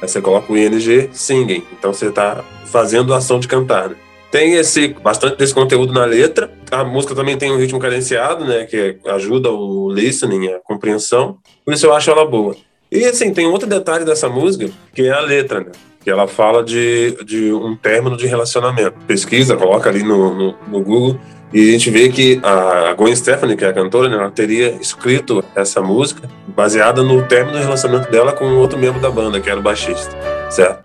aí 0.00 0.08
você 0.08 0.22
coloca 0.22 0.50
o 0.50 0.56
ing, 0.56 1.10
singing. 1.12 1.62
Então 1.78 1.92
você 1.92 2.06
está 2.06 2.42
fazendo 2.64 3.12
a 3.12 3.18
ação 3.18 3.38
de 3.38 3.46
cantar, 3.46 3.90
né? 3.90 3.96
Tem 4.30 4.54
esse, 4.54 4.88
bastante 4.88 5.36
desse 5.36 5.52
conteúdo 5.52 5.92
na 5.92 6.06
letra. 6.06 6.50
A 6.70 6.84
música 6.84 7.14
também 7.14 7.36
tem 7.36 7.50
um 7.50 7.58
ritmo 7.58 7.78
cadenciado, 7.78 8.44
né? 8.44 8.64
Que 8.64 8.98
ajuda 9.06 9.50
o 9.50 9.90
listening, 9.92 10.48
a 10.48 10.60
compreensão. 10.60 11.38
Por 11.64 11.74
isso 11.74 11.86
eu 11.86 11.94
acho 11.94 12.10
ela 12.10 12.24
boa. 12.24 12.54
E 12.90 13.04
assim, 13.04 13.32
tem 13.32 13.46
outro 13.46 13.68
detalhe 13.68 14.04
dessa 14.04 14.28
música, 14.28 14.70
que 14.94 15.02
é 15.02 15.12
a 15.12 15.20
letra, 15.20 15.60
né? 15.60 15.72
Que 16.02 16.10
ela 16.10 16.26
fala 16.26 16.64
de, 16.64 17.16
de 17.24 17.52
um 17.52 17.76
término 17.76 18.16
de 18.16 18.26
relacionamento. 18.26 18.94
Pesquisa, 19.06 19.56
coloca 19.56 19.88
ali 19.88 20.02
no, 20.02 20.34
no, 20.34 20.56
no 20.68 20.80
Google, 20.82 21.20
e 21.52 21.68
a 21.68 21.72
gente 21.72 21.90
vê 21.90 22.08
que 22.08 22.40
a 22.44 22.94
Gwen 22.94 23.14
Stefani, 23.14 23.56
que 23.56 23.64
é 23.64 23.68
a 23.68 23.72
cantora, 23.72 24.08
né, 24.08 24.16
ela 24.16 24.30
teria 24.30 24.70
escrito 24.80 25.44
essa 25.54 25.82
música 25.82 26.28
baseada 26.46 27.02
no 27.02 27.26
término 27.26 27.58
do 27.58 27.64
relacionamento 27.64 28.10
dela 28.10 28.32
com 28.32 28.44
outro 28.56 28.78
membro 28.78 29.00
da 29.00 29.10
banda, 29.10 29.40
que 29.40 29.50
era 29.50 29.58
o 29.58 29.62
baixista, 29.62 30.16
certo? 30.48 30.84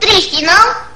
Triste, 0.00 0.44
não? 0.44 0.93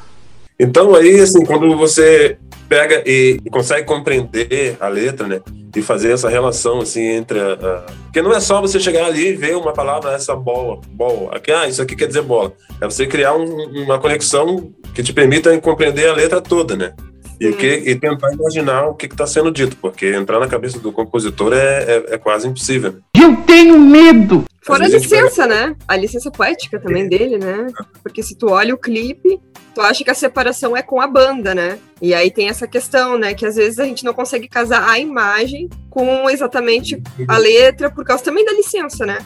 Então 0.59 0.95
aí, 0.95 1.21
assim, 1.21 1.45
quando 1.45 1.77
você 1.77 2.37
pega 2.69 3.03
e, 3.07 3.41
consegue 3.51 3.87
compreender 3.87 4.77
a 4.81 4.89
letra, 4.89 5.27
né, 5.27 5.41
e 5.75 5.81
fazer 5.81 6.13
essa 6.13 6.29
relação, 6.29 6.81
assim, 6.81 7.01
entre 7.03 7.39
a, 7.39 7.53
a- 7.53 7.87
Porque 8.05 8.21
não 8.21 8.33
é 8.35 8.41
só 8.41 8.61
você 8.61 8.81
chegar 8.81 9.07
ali 9.07 9.29
e 9.29 9.37
ver 9.37 9.57
uma 9.57 9.73
palavra, 9.73 10.13
essa 10.13 10.35
bola, 10.35 10.81
bola, 10.91 11.37
aqui, 11.37 11.53
ah, 11.53 11.69
isso 11.69 11.81
aqui 11.81 11.95
quer 11.95 12.09
dizer 12.09 12.23
bola. 12.23 12.53
É 12.81 12.85
você 12.85 13.07
criar 13.07 13.35
um- 13.37 13.85
uma 13.85 13.99
conexão 13.99 14.73
que 14.95 15.03
te 15.03 15.13
permita 15.13 15.57
compreender 15.61 16.09
a 16.09 16.15
letra 16.15 16.41
toda, 16.41 16.75
né? 16.77 16.93
E, 17.41 17.53
que, 17.53 17.67
e 17.67 17.95
tentar 17.95 18.33
imaginar 18.33 18.87
o 18.87 18.95
que 18.95 19.07
está 19.07 19.27
sendo 19.27 19.51
dito, 19.51 19.77
porque 19.77 20.13
entrar 20.13 20.41
na 20.41 20.49
cabeça 20.49 20.79
do 20.79 20.93
compositor 20.93 21.53
é, 21.53 21.85
é, 21.85 22.15
é 22.15 22.19
quase 22.19 22.49
impossível. 22.49 22.97
Eu 23.17 23.37
tenho 23.47 23.79
medo! 23.79 24.45
Fora 24.69 24.85
a 24.85 24.89
licença, 24.89 25.47
né? 25.47 25.75
A 25.87 25.97
licença 25.97 26.31
poética 26.31 26.79
também 26.79 27.09
dele, 27.09 27.39
né? 27.39 27.69
Porque 28.03 28.23
se 28.23 28.37
tu 28.37 28.51
olha 28.51 28.75
o 28.75 28.79
clipe, 28.79 29.41
tu 29.75 29.81
acha 29.81 30.05
que 30.05 30.11
a 30.11 30.15
separação 30.15 30.77
é 30.77 30.83
com 30.83 31.01
a 31.01 31.07
banda, 31.07 31.55
né? 31.55 31.79
E 32.03 32.13
aí 32.13 32.31
tem 32.31 32.49
essa 32.49 32.67
questão, 32.67 33.17
né? 33.17 33.33
Que 33.33 33.47
às 33.47 33.57
vezes 33.57 33.79
a 33.79 33.85
gente 33.85 34.05
não 34.05 34.13
consegue 34.13 34.47
casar 34.47 34.87
a 34.87 34.99
imagem 34.99 35.71
com 35.89 36.29
exatamente 36.29 37.03
a 37.27 37.39
letra, 37.39 37.89
por 37.89 38.05
causa 38.05 38.23
também 38.23 38.45
da 38.45 38.53
licença, 38.53 39.07
né? 39.07 39.19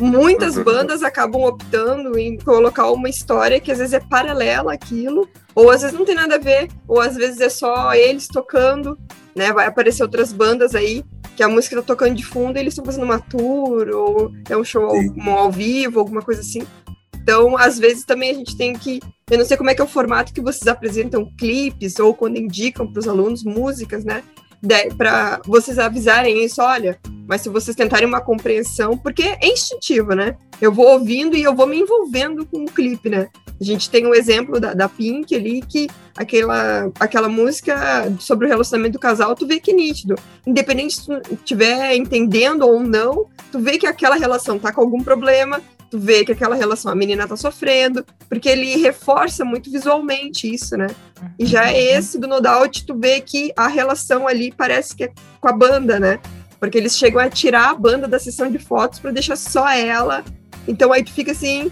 Muitas 0.00 0.56
Uhum. 0.56 0.64
bandas 0.64 1.02
acabam 1.02 1.42
optando 1.42 2.18
em 2.18 2.36
colocar 2.38 2.90
uma 2.90 3.08
história 3.08 3.60
que 3.60 3.70
às 3.70 3.78
vezes 3.78 3.94
é 3.94 4.00
paralela 4.00 4.72
àquilo, 4.74 5.28
ou 5.54 5.70
às 5.70 5.82
vezes 5.82 5.96
não 5.96 6.04
tem 6.04 6.16
nada 6.16 6.34
a 6.34 6.38
ver, 6.38 6.68
ou 6.88 7.00
às 7.00 7.14
vezes 7.14 7.40
é 7.40 7.48
só 7.48 7.94
eles 7.94 8.26
tocando, 8.26 8.98
né? 9.36 9.52
Vai 9.52 9.66
aparecer 9.66 10.02
outras 10.02 10.32
bandas 10.32 10.74
aí 10.74 11.04
que 11.36 11.42
a 11.42 11.48
música 11.48 11.76
tá 11.76 11.82
tocando 11.82 12.14
de 12.14 12.24
fundo 12.24 12.56
e 12.56 12.60
eles 12.60 12.72
estão 12.72 12.84
fazendo 12.84 13.04
uma 13.04 13.20
tour, 13.20 13.88
ou 13.88 14.32
é 14.48 14.56
um 14.56 14.64
show 14.64 14.84
ao, 14.84 14.96
um 14.96 15.30
ao 15.30 15.50
vivo, 15.50 16.00
alguma 16.00 16.22
coisa 16.22 16.40
assim. 16.40 16.62
Então, 17.16 17.56
às 17.56 17.78
vezes 17.78 18.04
também 18.04 18.30
a 18.30 18.34
gente 18.34 18.56
tem 18.56 18.74
que. 18.74 19.00
Eu 19.30 19.38
não 19.38 19.44
sei 19.46 19.56
como 19.56 19.70
é 19.70 19.74
que 19.74 19.80
é 19.80 19.84
o 19.84 19.88
formato 19.88 20.32
que 20.32 20.42
vocês 20.42 20.66
apresentam 20.66 21.26
clipes 21.38 21.98
ou 21.98 22.12
quando 22.14 22.36
indicam 22.36 22.86
para 22.86 23.00
os 23.00 23.08
alunos 23.08 23.42
músicas, 23.42 24.04
né? 24.04 24.22
Para 24.96 25.40
vocês 25.46 25.78
avisarem 25.78 26.44
isso, 26.44 26.62
olha, 26.62 26.98
mas 27.26 27.40
se 27.40 27.48
vocês 27.48 27.76
tentarem 27.76 28.06
uma 28.06 28.20
compreensão, 28.20 28.96
porque 28.96 29.22
é 29.22 29.46
instintivo, 29.46 30.14
né? 30.14 30.36
Eu 30.60 30.72
vou 30.72 30.86
ouvindo 30.86 31.36
e 31.36 31.42
eu 31.42 31.54
vou 31.54 31.66
me 31.66 31.78
envolvendo 31.78 32.46
com 32.46 32.64
o 32.64 32.70
clipe, 32.70 33.08
né? 33.08 33.28
A 33.60 33.64
gente 33.64 33.88
tem 33.88 34.06
um 34.06 34.14
exemplo 34.14 34.60
da, 34.60 34.74
da 34.74 34.88
Pink 34.88 35.34
ali, 35.34 35.62
que 35.62 35.88
aquela, 36.16 36.90
aquela 36.98 37.28
música 37.28 38.12
sobre 38.18 38.46
o 38.46 38.48
relacionamento 38.48 38.94
do 38.94 38.98
casal, 38.98 39.34
tu 39.34 39.46
vê 39.46 39.60
que 39.60 39.70
é 39.70 39.74
nítido. 39.74 40.16
Independente 40.46 40.96
se 40.96 41.06
tu 41.06 41.20
estiver 41.32 41.94
entendendo 41.94 42.62
ou 42.62 42.80
não, 42.80 43.26
tu 43.52 43.58
vê 43.58 43.78
que 43.78 43.86
aquela 43.86 44.16
relação 44.16 44.58
tá 44.58 44.72
com 44.72 44.80
algum 44.80 45.02
problema, 45.02 45.60
tu 45.90 45.98
vê 45.98 46.24
que 46.24 46.32
aquela 46.32 46.54
relação, 46.54 46.90
a 46.90 46.94
menina 46.94 47.26
tá 47.26 47.36
sofrendo, 47.36 48.04
porque 48.28 48.48
ele 48.48 48.76
reforça 48.76 49.44
muito 49.44 49.70
visualmente 49.70 50.52
isso, 50.52 50.76
né? 50.76 50.88
E 51.38 51.46
já 51.46 51.72
esse 51.72 52.18
do 52.18 52.26
No 52.26 52.40
Doubt, 52.40 52.84
tu 52.84 52.98
vê 52.98 53.20
que 53.20 53.52
a 53.56 53.68
relação 53.68 54.26
ali 54.26 54.52
parece 54.52 54.94
que 54.94 55.04
é 55.04 55.12
com 55.40 55.48
a 55.48 55.52
banda, 55.52 56.00
né? 56.00 56.18
Porque 56.58 56.78
eles 56.78 56.96
chegam 56.96 57.20
a 57.20 57.28
tirar 57.28 57.70
a 57.70 57.74
banda 57.74 58.08
da 58.08 58.18
sessão 58.18 58.50
de 58.50 58.58
fotos 58.58 58.98
para 58.98 59.10
deixar 59.10 59.36
só 59.36 59.68
ela. 59.68 60.24
Então 60.66 60.92
aí 60.92 61.04
tu 61.04 61.12
fica 61.12 61.32
assim, 61.32 61.70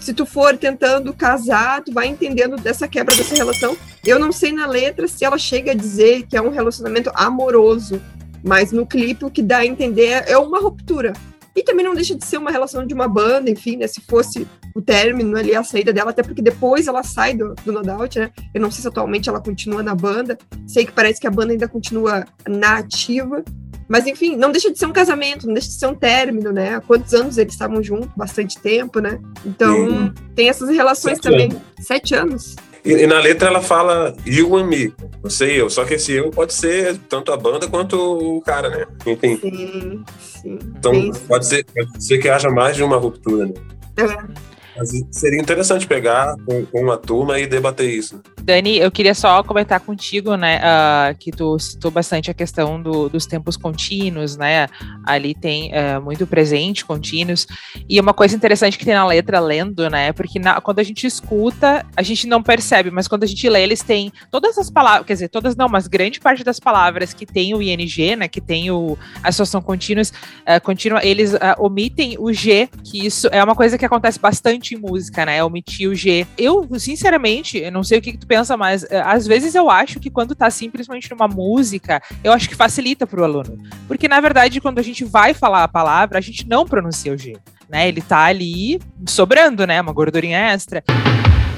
se 0.00 0.14
tu 0.14 0.24
for 0.24 0.56
tentando 0.56 1.12
casar, 1.12 1.82
tu 1.82 1.92
vai 1.92 2.06
entendendo 2.06 2.56
dessa 2.56 2.88
quebra 2.88 3.14
dessa 3.14 3.34
relação. 3.34 3.76
Eu 4.04 4.18
não 4.18 4.32
sei 4.32 4.50
na 4.50 4.66
letra 4.66 5.06
se 5.06 5.24
ela 5.24 5.36
chega 5.36 5.72
a 5.72 5.74
dizer 5.74 6.26
que 6.26 6.36
é 6.36 6.42
um 6.42 6.50
relacionamento 6.50 7.10
amoroso, 7.14 8.00
mas 8.42 8.72
no 8.72 8.86
clipe 8.86 9.26
o 9.26 9.30
que 9.30 9.42
dá 9.42 9.58
a 9.58 9.66
entender 9.66 10.24
é 10.26 10.38
uma 10.38 10.58
ruptura. 10.58 11.12
E 11.54 11.62
também 11.62 11.84
não 11.84 11.94
deixa 11.94 12.14
de 12.14 12.24
ser 12.24 12.38
uma 12.38 12.50
relação 12.50 12.86
de 12.86 12.94
uma 12.94 13.08
banda, 13.08 13.50
enfim, 13.50 13.76
né? 13.76 13.86
Se 13.86 14.00
fosse 14.00 14.46
o 14.74 14.80
término 14.80 15.36
ali, 15.36 15.54
a 15.54 15.64
saída 15.64 15.92
dela, 15.92 16.10
até 16.10 16.22
porque 16.22 16.42
depois 16.42 16.86
ela 16.86 17.02
sai 17.02 17.34
do, 17.34 17.54
do 17.64 17.72
No 17.72 17.82
Doubt, 17.82 18.18
né? 18.18 18.30
Eu 18.54 18.60
não 18.60 18.70
sei 18.70 18.82
se 18.82 18.88
atualmente 18.88 19.28
ela 19.28 19.40
continua 19.40 19.82
na 19.82 19.94
banda. 19.94 20.38
Sei 20.66 20.86
que 20.86 20.92
parece 20.92 21.20
que 21.20 21.26
a 21.26 21.30
banda 21.30 21.52
ainda 21.52 21.68
continua 21.68 22.24
na 22.48 22.78
ativa. 22.78 23.44
Mas 23.88 24.06
enfim, 24.06 24.36
não 24.36 24.52
deixa 24.52 24.70
de 24.70 24.78
ser 24.78 24.86
um 24.86 24.92
casamento, 24.92 25.48
não 25.48 25.54
deixa 25.54 25.68
de 25.68 25.74
ser 25.74 25.86
um 25.88 25.94
término, 25.94 26.52
né? 26.52 26.76
Há 26.76 26.80
quantos 26.80 27.12
anos 27.12 27.36
eles 27.36 27.52
estavam 27.52 27.82
juntos? 27.82 28.08
Bastante 28.16 28.56
tempo, 28.60 29.00
né? 29.00 29.18
Então, 29.44 29.74
Sim. 29.74 30.14
tem 30.36 30.48
essas 30.48 30.68
relações 30.68 31.16
Sete 31.16 31.22
também. 31.24 31.50
anos. 31.50 31.62
Sete 31.80 32.14
anos. 32.14 32.56
E, 32.84 32.92
e 32.92 33.06
na 33.06 33.18
letra 33.20 33.48
ela 33.48 33.60
fala 33.60 34.14
you 34.26 34.56
and 34.56 34.66
me, 34.66 34.92
você 35.22 35.54
e 35.54 35.58
eu. 35.58 35.68
Só 35.70 35.84
que 35.84 35.94
esse 35.94 36.12
eu 36.12 36.30
pode 36.30 36.52
ser 36.54 36.96
tanto 37.08 37.32
a 37.32 37.36
banda 37.36 37.68
quanto 37.68 37.96
o 37.96 38.40
cara, 38.40 38.68
né? 38.70 38.86
Enfim. 39.06 39.36
Sim, 39.40 40.04
sim. 40.18 40.58
Então 40.78 40.92
Tem- 40.92 41.12
pode 41.28 41.46
ser, 41.46 41.64
pode 41.64 42.04
ser 42.04 42.18
que 42.18 42.28
haja 42.28 42.48
mais 42.50 42.76
de 42.76 42.82
uma 42.82 42.96
ruptura, 42.96 43.46
né? 43.46 43.52
É. 43.96 44.49
Mas 44.80 44.92
seria 45.10 45.38
interessante 45.38 45.86
pegar 45.86 46.34
com, 46.46 46.66
uma 46.72 46.96
turma 46.96 47.38
e 47.38 47.46
debater 47.46 47.86
isso. 47.86 48.22
Dani, 48.42 48.78
eu 48.78 48.90
queria 48.90 49.14
só 49.14 49.42
comentar 49.42 49.78
contigo, 49.80 50.34
né, 50.36 50.58
ah, 50.62 51.14
que 51.18 51.30
tu 51.30 51.58
citou 51.58 51.90
bastante 51.90 52.30
a 52.30 52.34
questão 52.34 52.82
do- 52.82 53.10
dos 53.10 53.26
tempos 53.26 53.58
contínuos, 53.58 54.38
né, 54.38 54.68
ali 55.04 55.34
tem 55.34 55.70
ah, 55.74 56.00
muito 56.00 56.26
presente, 56.26 56.82
contínuos, 56.82 57.46
e 57.86 58.00
uma 58.00 58.14
coisa 58.14 58.34
interessante 58.34 58.78
que 58.78 58.84
tem 58.86 58.94
na 58.94 59.06
letra, 59.06 59.38
lendo, 59.38 59.90
né, 59.90 60.14
porque 60.14 60.38
na- 60.38 60.58
quando 60.62 60.78
a 60.78 60.82
gente 60.82 61.06
escuta, 61.06 61.84
a 61.94 62.02
gente 62.02 62.26
não 62.26 62.42
percebe, 62.42 62.90
mas 62.90 63.06
quando 63.06 63.24
a 63.24 63.26
gente 63.26 63.46
lê, 63.50 63.62
eles 63.62 63.82
têm 63.82 64.10
todas 64.30 64.56
as 64.56 64.70
palavras, 64.70 65.06
quer 65.06 65.12
dizer, 65.12 65.28
todas 65.28 65.54
não, 65.54 65.68
mas 65.68 65.86
grande 65.86 66.18
parte 66.18 66.42
das 66.42 66.58
palavras 66.58 67.12
que 67.12 67.26
tem 67.26 67.52
o 67.54 67.60
ING, 67.60 68.16
né, 68.16 68.28
que 68.28 68.40
tem 68.40 68.70
o, 68.70 68.96
associação 69.22 69.60
contínuos, 69.60 70.10
ah, 70.46 70.58
contínua, 70.58 71.04
eles 71.04 71.34
ah, 71.34 71.54
omitem 71.58 72.16
o 72.18 72.32
G, 72.32 72.70
que 72.82 73.04
isso 73.04 73.28
é 73.30 73.44
uma 73.44 73.54
coisa 73.54 73.76
que 73.76 73.84
acontece 73.84 74.18
bastante 74.18 74.69
música, 74.76 75.24
né, 75.24 75.42
omitir 75.42 75.88
o 75.88 75.94
G. 75.94 76.26
Eu, 76.36 76.68
sinceramente, 76.78 77.58
eu 77.58 77.72
não 77.72 77.82
sei 77.82 77.98
o 77.98 78.02
que, 78.02 78.12
que 78.12 78.18
tu 78.18 78.26
pensa, 78.26 78.56
mas 78.56 78.84
eh, 78.84 79.02
às 79.04 79.26
vezes 79.26 79.54
eu 79.54 79.70
acho 79.70 80.00
que 80.00 80.10
quando 80.10 80.34
tá 80.34 80.50
simplesmente 80.50 81.10
numa 81.10 81.28
música, 81.28 82.02
eu 82.22 82.32
acho 82.32 82.48
que 82.48 82.54
facilita 82.54 83.06
pro 83.06 83.24
aluno. 83.24 83.58
Porque, 83.86 84.08
na 84.08 84.20
verdade, 84.20 84.60
quando 84.60 84.78
a 84.78 84.82
gente 84.82 85.04
vai 85.04 85.34
falar 85.34 85.64
a 85.64 85.68
palavra, 85.68 86.18
a 86.18 86.20
gente 86.20 86.48
não 86.48 86.64
pronuncia 86.66 87.12
o 87.12 87.18
G, 87.18 87.36
né? 87.68 87.88
Ele 87.88 88.00
tá 88.00 88.24
ali 88.24 88.80
sobrando, 89.06 89.66
né? 89.66 89.80
Uma 89.80 89.92
gordurinha 89.92 90.38
extra. 90.52 90.82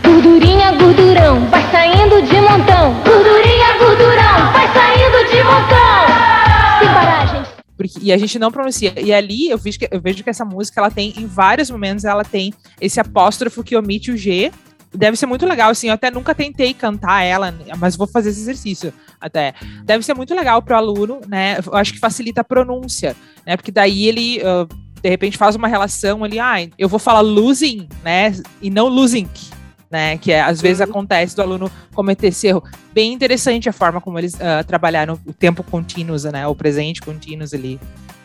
Gordurinha, 0.05 0.73
gordurão, 0.73 1.47
vai 1.49 1.63
saindo 1.71 2.23
de 2.23 2.41
montão. 2.41 2.95
Gordurinha, 3.05 3.79
gordurão, 3.79 4.53
vai 4.53 4.69
saindo 4.73 5.31
de 5.31 5.43
montão. 5.43 6.07
Sem 6.79 6.89
parar, 6.89 7.27
gente. 7.27 7.42
Porque, 7.83 7.99
e 8.01 8.13
a 8.13 8.19
gente 8.19 8.39
não 8.39 8.53
pronuncia. 8.53 8.95
E 9.01 9.13
ali 9.13 9.49
eu 9.49 9.59
vejo, 9.59 9.79
que, 9.79 9.89
eu 9.91 10.01
vejo 10.01 10.23
que 10.23 10.31
essa 10.31 10.45
música 10.45 10.81
ela 10.81 10.91
tem, 10.91 11.13
em 11.17 11.27
vários 11.27 11.71
momentos, 11.71 12.05
ela 12.05 12.25
tem 12.25 12.55
esse 12.81 13.01
apóstrofo 13.01 13.65
que 13.65 13.77
omite 13.77 14.13
o 14.13 14.17
G. 14.17 14.53
deve 14.95 15.17
ser 15.17 15.27
muito 15.27 15.47
legal, 15.47 15.71
assim. 15.71 15.89
Eu 15.89 15.95
até 15.95 16.11
nunca 16.11 16.35
tentei 16.35 16.73
cantar 16.73 17.23
ela, 17.23 17.53
mas 17.79 17.97
vou 17.97 18.07
fazer 18.07 18.31
esse 18.31 18.41
exercício 18.41 18.93
até. 19.21 19.55
Deve 19.85 20.05
ser 20.05 20.15
muito 20.15 20.35
legal 20.35 20.63
pro 20.63 20.77
aluno, 20.77 21.21
né? 21.27 21.59
Eu 21.67 21.75
acho 21.75 21.93
que 21.93 21.99
facilita 21.99 22.43
a 22.43 22.45
pronúncia, 22.45 23.17
né? 23.45 23.57
Porque 23.57 23.73
daí 23.73 24.07
ele. 24.07 24.41
Uh, 24.41 24.83
de 25.03 25.09
repente 25.09 25.37
faz 25.37 25.57
uma 25.57 25.67
relação 25.67 26.23
ali, 26.23 26.39
ah, 26.39 26.65
eu 26.79 26.89
vou 26.89 27.01
falar 27.01 27.23
losing, 27.23 27.89
né? 28.05 28.33
E 28.61 28.71
não 28.71 28.87
losing, 28.87 29.29
né? 29.93 30.17
Que 30.17 30.33
é, 30.33 30.41
às 30.41 30.61
vezes 30.61 30.81
acontece 30.81 31.37
do 31.37 31.43
aluno 31.43 31.71
cometer 31.95 32.29
esse 32.29 32.47
erro. 32.47 32.65
Bem 32.93 33.13
interessante 33.13 33.69
a 33.69 33.73
forma 33.73 34.01
como 34.01 34.19
eles 34.19 34.33
uh, 34.35 34.65
trabalharam 34.67 35.21
o 35.27 35.33
tempo 35.35 35.63
contínuo, 35.63 36.17
né? 36.33 36.47
O 36.47 36.55
presente 36.55 37.03
contínuo 37.03 37.47
ali. 37.53 37.79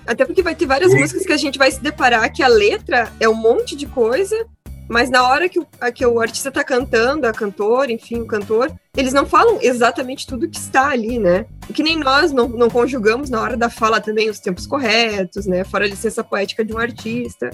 Até 0.08 0.24
porque 0.24 0.42
vai 0.42 0.56
ter 0.56 0.66
várias 0.66 0.94
músicas 0.94 1.26
que 1.26 1.34
a 1.34 1.38
gente 1.38 1.60
vai 1.60 1.70
se 1.70 1.82
deparar 1.82 2.32
que 2.32 2.42
a 2.42 2.48
letra 2.48 3.12
é 3.20 3.28
um 3.28 3.36
monte 3.36 3.76
de 3.76 3.86
coisa, 3.86 4.48
mas 4.88 5.10
na 5.10 5.28
hora 5.28 5.50
que 5.50 5.60
o, 5.60 5.68
a, 5.82 5.92
que 5.92 6.06
o 6.06 6.22
artista 6.22 6.50
tá 6.50 6.64
cantando, 6.64 7.28
a 7.28 7.34
cantora, 7.34 7.92
enfim, 7.92 8.22
o 8.22 8.26
cantor, 8.26 8.72
eles 8.96 9.12
não 9.12 9.26
falam 9.26 9.60
exatamente 9.62 10.26
tudo 10.26 10.48
que 10.48 10.58
está 10.58 10.88
ali, 10.88 11.20
né? 11.20 11.46
Que 11.74 11.84
nem 11.84 12.00
nós 12.00 12.32
não, 12.32 12.48
não 12.48 12.70
conjugamos 12.70 13.30
na 13.30 13.42
hora 13.42 13.58
da 13.58 13.70
fala 13.70 14.00
também 14.00 14.30
os 14.30 14.40
tempos 14.40 14.66
corretos, 14.66 15.46
né? 15.46 15.66
Fora 15.66 15.84
a 15.84 15.90
licença 15.90 16.24
poética 16.24 16.64
de 16.64 16.74
um 16.74 16.78
artista. 16.78 17.50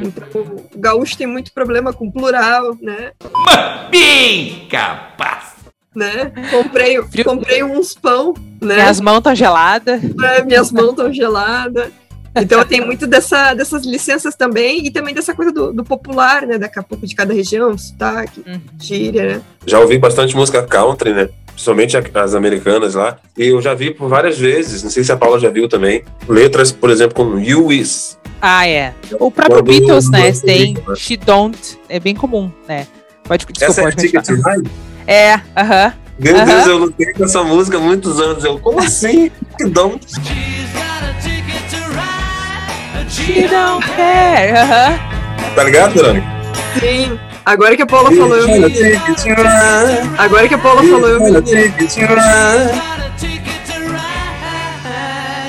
Então, 0.00 0.42
o 0.74 0.78
gaúcho 0.78 1.16
tem 1.16 1.26
muito 1.26 1.52
problema 1.52 1.92
com 1.92 2.10
plural, 2.10 2.76
né? 2.80 3.12
Bem 3.90 4.66
capaz! 4.70 5.56
Né? 5.94 6.30
Comprei, 6.50 6.98
comprei 7.24 7.62
uns 7.64 7.94
pão, 7.94 8.34
né? 8.60 8.74
Minhas 8.74 9.00
mãos 9.00 9.18
estão 9.18 9.34
geladas. 9.34 10.00
É, 10.04 10.44
minhas 10.44 10.70
mãos 10.70 10.90
estão 10.90 11.10
geladas. 11.12 11.90
Então 12.38 12.62
tem 12.66 12.84
muito 12.84 13.06
dessa, 13.06 13.54
dessas 13.54 13.86
licenças 13.86 14.34
também, 14.36 14.84
e 14.86 14.90
também 14.90 15.14
dessa 15.14 15.34
coisa 15.34 15.50
do, 15.50 15.72
do 15.72 15.82
popular, 15.82 16.46
né? 16.46 16.58
Daqui 16.58 16.78
a 16.78 16.82
pouco 16.82 17.06
de 17.06 17.14
cada 17.14 17.32
região, 17.32 17.78
sotaque, 17.78 18.42
Uhum. 18.46 18.60
gíria, 18.78 19.24
né? 19.36 19.42
Já 19.66 19.80
ouvi 19.80 19.96
bastante 19.96 20.36
música 20.36 20.62
country, 20.62 21.14
né? 21.14 21.30
Principalmente 21.56 21.96
as 22.14 22.34
americanas 22.34 22.94
lá. 22.94 23.16
E 23.36 23.46
eu 23.46 23.62
já 23.62 23.72
vi 23.72 23.90
por 23.90 24.10
várias 24.10 24.38
vezes, 24.38 24.82
não 24.82 24.90
sei 24.90 25.02
se 25.02 25.10
a 25.10 25.16
Paula 25.16 25.40
já 25.40 25.48
viu 25.48 25.66
também, 25.68 26.04
letras, 26.28 26.70
por 26.70 26.90
exemplo, 26.90 27.14
como 27.14 27.40
You 27.40 27.72
Is. 27.72 28.18
Ah, 28.42 28.68
é. 28.68 28.92
O 29.18 29.30
próprio 29.30 29.56
Quando- 29.64 29.64
Beatles, 29.64 30.10
né? 30.10 30.30
Tem 30.32 30.76
She 30.96 31.16
Don't. 31.16 31.58
É 31.88 31.98
bem 31.98 32.14
comum, 32.14 32.52
né? 32.68 32.86
Pode, 33.24 33.46
desculpa, 33.46 33.64
Essa 33.72 33.80
é 33.80 33.84
a 33.84 33.86
pode 33.90 33.96
Ticket 33.96 34.24
to. 34.26 34.34
Ride? 34.34 34.70
É, 35.06 35.40
aham. 35.56 35.94
Meu 36.18 36.36
Aham. 36.36 36.44
Deus, 36.44 36.66
eu 36.66 36.76
lutei 36.78 37.12
com 37.14 37.24
essa 37.24 37.42
música 37.42 37.78
há 37.78 37.80
muitos 37.80 38.20
anos. 38.20 38.44
Eu, 38.44 38.58
como 38.58 38.78
assim? 38.80 39.30
Que 39.58 39.64
dom? 39.68 39.98
She 43.08 43.48
don't 43.48 43.84
care. 43.96 44.52
Aham. 44.58 44.98
Tá 45.54 45.64
ligado, 45.64 45.94
Verônica? 45.94 46.26
Sim. 46.80 47.18
Agora 47.46 47.76
que 47.76 47.82
a 47.82 47.86
Paula 47.86 48.10
falou, 48.10 48.36
eu 48.36 48.48
me 48.48 48.64
Agora 50.18 50.48
que 50.48 50.54
a 50.54 50.58
Paula 50.58 50.82
falou, 50.82 51.08
eu 51.08 51.20
me 51.20 51.30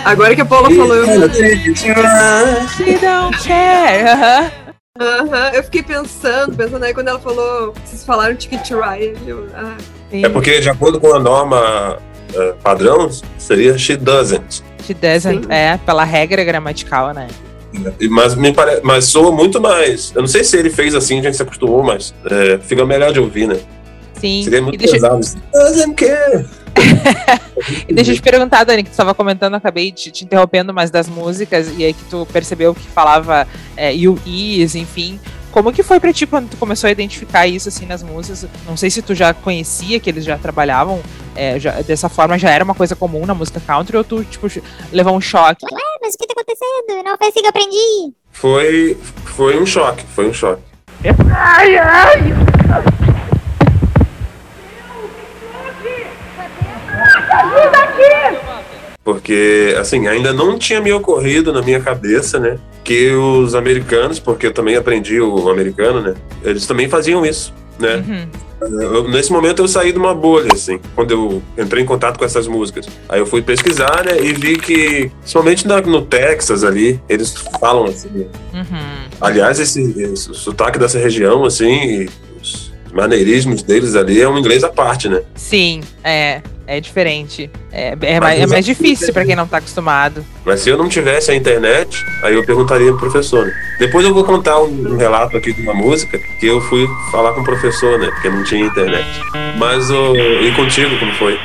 Agora 0.06 0.36
que 0.36 0.42
a 0.42 0.46
Paula 0.46 0.70
falou, 0.70 0.96
eu 0.96 1.08
me 1.08 1.76
She 1.76 1.92
don't 3.02 3.36
care. 3.44 4.06
Aham. 4.12 4.52
Aham, 5.00 5.50
eu 5.56 5.64
fiquei 5.64 5.82
pensando, 5.82 6.56
pensando 6.56 6.84
aí 6.84 6.94
quando 6.94 7.08
ela 7.08 7.20
falou, 7.20 7.74
vocês 7.84 8.04
falaram 8.04 8.36
Ticket 8.36 8.68
to 8.68 8.80
Ride, 8.80 9.18
eu, 9.28 9.48
ah, 9.56 9.78
É 10.12 10.30
porque, 10.30 10.60
de 10.60 10.70
acordo 10.70 11.00
com 11.00 11.14
a 11.14 11.20
norma 11.20 12.00
eh, 12.34 12.54
padrão, 12.64 13.10
seria 13.40 13.76
She 13.78 13.96
Doesn't. 13.96 14.64
She 14.86 14.94
doesn't. 14.94 15.48
É, 15.52 15.78
pela 15.78 16.04
regra 16.04 16.44
gramatical, 16.44 17.12
né? 17.14 17.28
Mas, 18.10 18.36
me 18.36 18.54
pare... 18.54 18.82
mas 18.84 19.06
soa 19.06 19.32
muito 19.32 19.62
mais. 19.62 20.12
Eu 20.16 20.22
não 20.22 20.28
sei 20.28 20.44
se 20.44 20.58
ele 20.58 20.70
fez 20.70 20.96
assim, 20.96 21.20
a 21.20 21.24
gente 21.24 21.38
se 21.38 21.44
acostumou, 21.44 21.84
mas 21.84 22.14
é, 22.30 22.58
fica 22.60 22.86
melhor 22.86 23.14
de 23.14 23.20
ouvir, 23.20 23.48
né? 23.48 23.60
Sim. 24.20 24.44
Seria 24.44 24.62
muito 24.62 24.78
deixa, 24.78 24.94
pesado. 24.94 25.20
Doesn't 25.54 25.96
care. 25.96 26.46
e 27.88 27.94
deixa 27.94 28.12
eu 28.12 28.16
te 28.16 28.22
perguntar, 28.22 28.64
Dani, 28.64 28.84
que 28.84 28.90
tu 28.90 28.94
estava 28.94 29.14
comentando, 29.14 29.56
acabei 29.56 29.92
te, 29.92 30.12
te 30.12 30.26
interrompendo, 30.26 30.74
mas 30.74 30.92
das 30.92 31.08
músicas, 31.08 31.72
e 31.78 31.84
aí 31.84 31.94
que 31.94 32.04
tu 32.06 32.28
percebeu 32.32 32.74
que 32.74 32.88
falava 32.88 33.48
é, 33.76 33.94
you 33.94 34.20
is, 34.26 34.76
enfim. 34.76 35.20
Como 35.52 35.72
que 35.74 35.82
foi 35.82 36.00
pra 36.00 36.14
ti 36.14 36.28
quando 36.28 36.50
tu 36.52 36.58
começou 36.58 36.88
a 36.88 36.92
identificar 36.92 37.48
isso 37.48 37.70
assim 37.70 37.86
nas 37.86 38.04
músicas? 38.04 38.46
Não 38.68 38.78
sei 38.78 38.90
se 38.90 39.02
tu 39.02 39.16
já 39.16 39.34
conhecia 39.34 40.00
que 40.00 40.10
eles 40.10 40.24
já 40.24 40.38
trabalhavam 40.38 41.02
é, 41.36 41.60
já- 41.60 41.82
dessa 41.82 42.10
forma, 42.10 42.38
já 42.38 42.50
era 42.50 42.64
uma 42.64 42.76
coisa 42.76 42.96
comum 42.96 43.26
na 43.26 43.34
música 43.34 43.60
country, 43.66 43.98
ou 43.98 44.04
tu, 44.04 44.24
tipo, 44.24 44.48
levou 44.92 45.16
um 45.16 45.22
choque? 45.22 45.66
Ué, 45.72 45.80
mas 46.02 46.14
o 46.14 46.18
que 46.18 46.28
tá 46.28 46.34
acontecendo? 46.36 47.04
Não 47.04 47.18
foi 47.18 47.28
assim 47.28 47.40
que 47.40 47.46
eu 47.46 47.50
aprendi. 47.50 48.14
Foi, 48.32 48.98
foi 49.26 49.60
um 49.62 49.66
choque, 49.66 50.04
foi 50.16 50.30
um 50.30 50.34
choque. 50.34 50.62
Ai, 51.36 51.78
ai. 51.78 52.34
Ajuda 57.30 57.78
aqui! 57.84 58.47
Porque, 59.08 59.74
assim, 59.80 60.06
ainda 60.06 60.34
não 60.34 60.60
tinha 60.60 60.82
me 60.82 60.92
ocorrido 60.92 61.54
na 61.54 61.62
minha 61.62 61.80
cabeça, 61.80 62.38
né? 62.42 62.58
Que 62.84 63.12
os 63.12 63.56
americanos, 63.56 64.20
porque 64.20 64.48
eu 64.48 64.52
também 64.52 64.76
aprendi 64.76 65.22
o 65.22 65.48
americano, 65.50 66.02
né? 66.02 66.14
Eles 66.44 66.66
também 66.68 66.90
faziam 66.90 67.26
isso, 67.26 67.54
né? 67.80 68.04
Uhum. 68.06 68.28
Eu- 68.82 69.08
nesse 69.08 69.32
momento 69.32 69.62
eu 69.62 69.68
saí 69.70 69.94
de 69.94 69.98
uma 69.98 70.14
bolha, 70.14 70.50
assim, 70.52 70.78
quando 70.94 71.12
eu 71.12 71.42
entrei 71.58 71.84
em 71.84 71.86
contato 71.86 72.20
com 72.20 72.26
essas 72.26 72.48
músicas. 72.50 72.86
Aí 73.08 73.22
eu 73.22 73.26
fui 73.26 73.42
pesquisar, 73.42 74.04
né, 74.04 74.20
e 74.22 74.34
vi 74.34 74.58
que, 74.58 75.10
principalmente 75.22 75.66
na- 75.66 75.80
no 75.80 76.02
Texas 76.02 76.66
ali, 76.66 77.00
eles 77.08 77.34
falam 77.62 77.86
assim. 77.86 78.10
Uhum. 78.54 79.08
Aliás, 79.22 79.58
esse, 79.58 79.82
esse- 80.02 80.30
o 80.32 80.34
sotaque 80.34 80.78
dessa 80.78 81.00
região, 81.00 81.46
assim, 81.46 82.08
os 82.42 82.74
maneirismos 82.92 83.64
deles 83.64 83.96
ali 83.96 84.20
é 84.20 84.28
um 84.28 84.38
inglês 84.38 84.66
à 84.66 84.70
parte, 84.70 85.08
né? 85.08 85.22
Sim, 85.34 85.80
é, 86.04 86.42
é 86.68 86.80
diferente. 86.82 87.50
É, 87.72 87.96
é, 88.02 88.20
mais, 88.20 88.42
é 88.42 88.46
mais 88.46 88.66
difícil 88.66 89.14
pra 89.14 89.26
quem 89.26 89.36
não 89.36 89.48
tá 89.48 89.58
acostumado. 89.58 90.24
Mas 90.46 90.60
se 90.60 90.70
eu 90.70 90.78
não 90.78 90.90
tivesse 90.90 91.32
a 91.32 91.36
internet, 91.36 92.06
aí 92.22 92.36
eu 92.36 92.46
perguntaria 92.46 92.90
pro 92.92 93.00
professor. 93.00 93.46
né? 93.48 93.54
Depois 93.80 94.06
eu 94.06 94.14
vou 94.14 94.26
contar 94.26 94.62
um, 94.62 94.94
um 94.94 94.98
relato 94.98 95.38
aqui 95.38 95.54
de 95.54 95.62
uma 95.62 95.74
música 95.74 96.20
que 96.40 96.46
eu 96.46 96.60
fui 96.62 96.88
falar 97.10 97.34
com 97.34 97.42
o 97.42 97.44
professor, 97.44 97.98
né? 97.98 98.08
Porque 98.12 98.30
não 98.30 98.44
tinha 98.44 98.66
internet. 98.66 99.08
Mas, 99.58 99.90
o 99.90 100.16
e 100.16 100.52
contigo, 100.56 101.00
como 101.00 101.14
foi? 101.14 101.40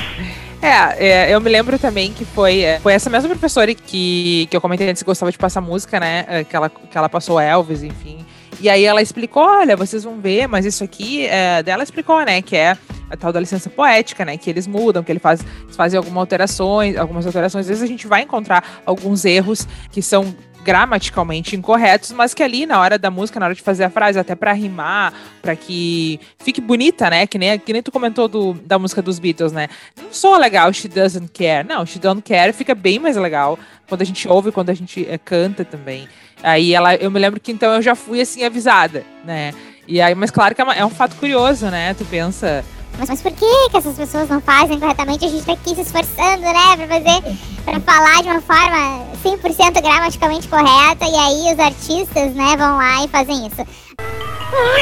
É, 0.61 1.07
é, 1.09 1.35
eu 1.35 1.41
me 1.41 1.51
lembro 1.51 1.79
também 1.79 2.13
que 2.13 2.25
foi, 2.25 2.61
é, 2.61 2.81
foi 2.81 2.93
essa 2.93 3.11
mesma 3.11 3.29
professora 3.29 3.75
que, 3.75 4.47
que 4.51 4.57
eu 4.57 4.61
comentei 4.61 4.89
antes 4.89 5.03
que 5.03 5.07
gostava 5.07 5.31
de 5.33 5.39
passar 5.39 5.61
música, 5.61 5.99
né? 5.99 6.25
é, 6.29 6.45
Que 6.45 6.55
ela, 6.55 6.69
que 6.69 6.97
ela 6.97 7.09
passou 7.09 7.41
Elvis, 7.41 7.83
enfim. 7.83 8.19
E 8.61 8.69
aí 8.69 8.85
ela 8.85 9.03
explicou, 9.03 9.43
olha, 9.43 9.77
vocês 9.77 10.05
vão 10.05 10.21
ver, 10.21 10.47
mas 10.47 10.65
isso 10.65 10.85
aqui, 10.85 11.27
é, 11.27 11.65
dela 11.65 11.83
explicou, 11.83 12.25
né, 12.25 12.41
que 12.43 12.55
é 12.57 12.79
a 13.13 13.17
tal 13.17 13.33
da 13.33 13.39
licença 13.39 13.69
poética, 13.71 14.25
né, 14.25 14.37
que 14.39 14.49
eles 14.49 14.67
mudam, 14.67 15.03
que 15.05 15.13
ele 15.13 15.19
faz, 15.21 15.45
eles 15.65 15.77
fazem 15.77 15.99
algumas 15.99 16.21
alterações, 16.23 16.97
algumas 16.97 17.27
alterações, 17.27 17.67
às 17.67 17.69
vezes 17.69 17.83
a 17.83 17.87
gente 17.87 18.07
vai 18.07 18.23
encontrar 18.23 18.81
alguns 18.87 19.25
erros 19.25 19.69
que 19.91 20.01
são 20.01 20.35
gramaticalmente 20.65 21.55
incorretos, 21.55 22.13
mas 22.13 22.33
que 22.33 22.43
ali 22.43 22.65
na 22.67 22.81
hora 22.81 22.99
da 22.99 23.11
música, 23.11 23.39
na 23.39 23.47
hora 23.47 23.55
de 23.55 23.61
fazer 23.61 23.85
a 23.85 23.91
frase, 23.91 24.19
até 24.19 24.35
pra 24.35 24.53
rimar, 24.53 25.13
pra 25.43 25.55
que 25.55 26.19
fique 26.39 26.61
bonita, 26.61 27.11
né, 27.11 27.27
que 27.27 27.37
nem, 27.37 27.59
que 27.59 27.73
nem 27.73 27.83
tu 27.83 27.93
comentou 27.93 28.27
do, 28.29 28.55
da 28.55 28.79
música 28.79 29.03
dos 29.03 29.19
Beatles, 29.19 29.53
né, 29.53 29.69
não 30.01 30.13
soa 30.13 30.39
legal, 30.39 30.73
she 30.73 30.89
doesn't 30.89 31.31
care, 31.33 31.67
não, 31.67 31.85
she 31.85 31.99
don't 31.99 32.23
care 32.23 32.53
fica 32.53 32.75
bem 32.75 32.99
mais 32.99 33.17
legal 33.17 33.59
quando 33.89 34.01
a 34.03 34.05
gente 34.05 34.27
ouve, 34.27 34.51
quando 34.51 34.71
a 34.71 34.75
gente 34.75 35.07
eh, 35.09 35.19
canta 35.19 35.65
também. 35.65 36.09
Aí 36.43 36.73
ela, 36.75 36.95
eu 36.97 37.11
me 37.11 37.21
lembro 37.21 37.39
que 37.39 37.53
então 37.53 37.75
eu 37.75 37.83
já 37.83 37.95
fui 37.95 38.21
assim 38.21 38.43
avisada, 38.43 39.05
né? 39.25 39.53
E 39.87 40.01
aí, 40.01 40.15
mas 40.15 40.31
claro 40.31 40.55
que 40.55 40.61
é, 40.61 40.65
uma- 40.65 40.75
é 40.75 40.85
um 40.85 40.91
fato 40.91 41.15
curioso, 41.17 41.67
né? 41.67 41.93
Tu 41.95 42.05
pensa, 42.05 42.65
Mas, 42.99 43.09
mas 43.09 43.23
por 43.23 43.33
que, 43.33 43.69
que 43.71 43.77
essas 43.77 43.97
pessoas 43.97 44.29
não 44.29 44.41
fazem 44.41 44.79
corretamente? 44.79 45.25
A 45.25 45.29
gente 45.29 45.45
tá 45.45 45.53
aqui 45.53 45.75
se 45.75 45.81
esforçando, 45.81 46.43
né, 46.43 46.77
pra 46.77 46.89
fazer, 46.89 47.39
pra 47.65 47.81
falar 47.81 48.23
de 48.23 48.29
uma 48.29 48.41
forma 48.41 49.07
100% 49.25 49.83
gramaticalmente 49.83 50.49
correta, 50.49 51.05
e 51.07 51.15
aí 51.15 51.55
os 51.55 51.59
artistas, 51.59 52.35
né, 52.35 52.57
vão 52.57 52.77
lá 52.77 53.05
e 53.05 53.09
fazem 53.09 53.47
isso. 53.47 53.67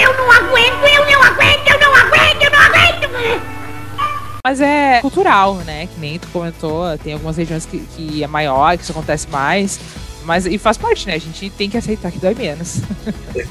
Eu 0.01 0.15
não 0.17 0.33
aguento, 0.33 0.85
eu 0.85 1.11
não 1.11 1.23
aguento, 1.23 1.69
eu 1.69 1.81
não 1.81 1.97
aguento, 1.97 2.43
eu 2.43 2.51
não 2.51 2.59
aguento! 2.59 2.81
mas 4.45 4.61
é 4.61 5.01
cultural, 5.01 5.57
né? 5.57 5.87
Que 5.87 6.01
nem 6.01 6.19
tu 6.19 6.27
comentou, 6.29 6.97
tem 6.99 7.13
algumas 7.13 7.37
regiões 7.37 7.67
que, 7.67 7.79
que 7.79 8.25
é 8.25 8.27
maior, 8.27 8.77
que 8.77 8.83
isso 8.83 8.93
acontece 8.93 9.29
mais. 9.29 9.79
Mas 10.25 10.47
e 10.47 10.59
faz 10.59 10.77
parte, 10.77 11.07
né? 11.07 11.15
A 11.15 11.19
gente 11.19 11.51
tem 11.51 11.71
que 11.71 11.77
aceitar 11.77 12.11
que 12.11 12.19
dói 12.19 12.35
menos. 12.35 12.79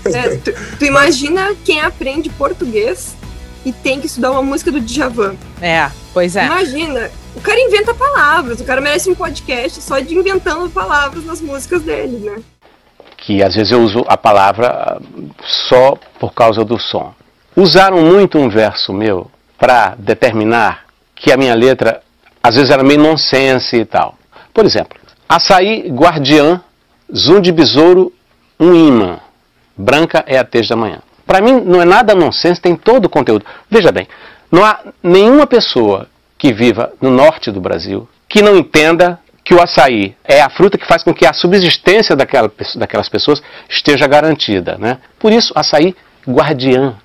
É, 0.05 0.35
tu, 0.37 0.51
tu 0.77 0.85
imagina 0.85 1.55
quem 1.63 1.79
aprende 1.79 2.29
português 2.29 3.15
e 3.65 3.71
tem 3.71 3.99
que 3.99 4.07
estudar 4.07 4.31
uma 4.31 4.43
música 4.43 4.71
do 4.71 4.79
Djavan. 4.79 5.35
É, 5.61 5.89
pois 6.13 6.35
é. 6.35 6.45
Imagina, 6.45 7.11
o 7.35 7.41
cara 7.41 7.59
inventa 7.59 7.93
palavras, 7.93 8.59
o 8.59 8.63
cara 8.63 8.81
merece 8.81 9.09
um 9.09 9.15
podcast 9.15 9.81
só 9.81 9.99
de 9.99 10.15
inventando 10.15 10.69
palavras 10.69 11.25
nas 11.25 11.41
músicas 11.41 11.81
dele, 11.81 12.17
né? 12.17 12.43
que 13.29 13.43
às 13.43 13.53
vezes 13.53 13.71
eu 13.71 13.81
uso 13.81 14.03
a 14.07 14.17
palavra 14.17 14.67
ah, 14.67 14.99
só 15.43 15.95
por 16.19 16.33
causa 16.33 16.63
do 16.63 16.79
som. 16.79 17.13
Usaram 17.55 18.01
muito 18.01 18.37
um 18.37 18.49
verso 18.49 18.93
meu 18.93 19.29
para 19.57 19.95
determinar 19.97 20.85
que 21.15 21.31
a 21.31 21.37
minha 21.37 21.53
letra 21.53 22.01
às 22.41 22.55
vezes 22.55 22.71
era 22.71 22.83
meio 22.83 22.99
nonsense 22.99 23.75
e 23.75 23.85
tal. 23.85 24.17
Por 24.53 24.65
exemplo, 24.65 24.97
açaí 25.27 25.89
guardiã, 25.89 26.61
zum 27.13 27.41
de 27.41 27.51
besouro, 27.51 28.13
um 28.59 28.73
imã. 28.73 29.19
Branca 29.77 30.23
é 30.25 30.37
a 30.37 30.43
tez 30.43 30.67
da 30.67 30.75
manhã. 30.75 31.01
Para 31.29 31.41
mim, 31.41 31.61
não 31.63 31.79
é 31.79 31.85
nada 31.85 32.15
nonsense, 32.15 32.59
tem 32.59 32.75
todo 32.75 33.05
o 33.05 33.09
conteúdo. 33.09 33.45
Veja 33.69 33.91
bem, 33.91 34.07
não 34.51 34.65
há 34.65 34.79
nenhuma 35.03 35.45
pessoa 35.45 36.07
que 36.39 36.51
viva 36.51 36.91
no 36.99 37.11
norte 37.11 37.51
do 37.51 37.61
Brasil 37.61 38.09
que 38.27 38.41
não 38.41 38.57
entenda 38.57 39.19
que 39.45 39.53
o 39.53 39.61
açaí 39.61 40.15
é 40.23 40.41
a 40.41 40.49
fruta 40.49 40.75
que 40.75 40.87
faz 40.87 41.03
com 41.03 41.13
que 41.13 41.27
a 41.27 41.33
subsistência 41.33 42.15
daquela, 42.15 42.51
daquelas 42.77 43.07
pessoas 43.09 43.43
esteja 43.69 44.07
garantida. 44.07 44.75
Né? 44.79 44.97
Por 45.19 45.31
isso, 45.31 45.53
açaí 45.55 45.95
guardiã. 46.27 46.95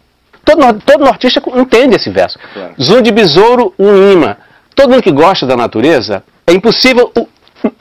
Todo, 0.42 0.80
todo 0.80 1.04
nortista 1.04 1.42
entende 1.54 1.96
esse 1.96 2.08
verso. 2.08 2.38
Claro. 2.54 2.74
Zoom 2.80 3.02
de 3.02 3.12
besouro, 3.12 3.74
um 3.78 4.10
imã. 4.10 4.38
Todo 4.74 4.88
mundo 4.88 5.02
que 5.02 5.12
gosta 5.12 5.46
da 5.46 5.54
natureza, 5.54 6.24
é 6.46 6.54
impossível 6.54 7.12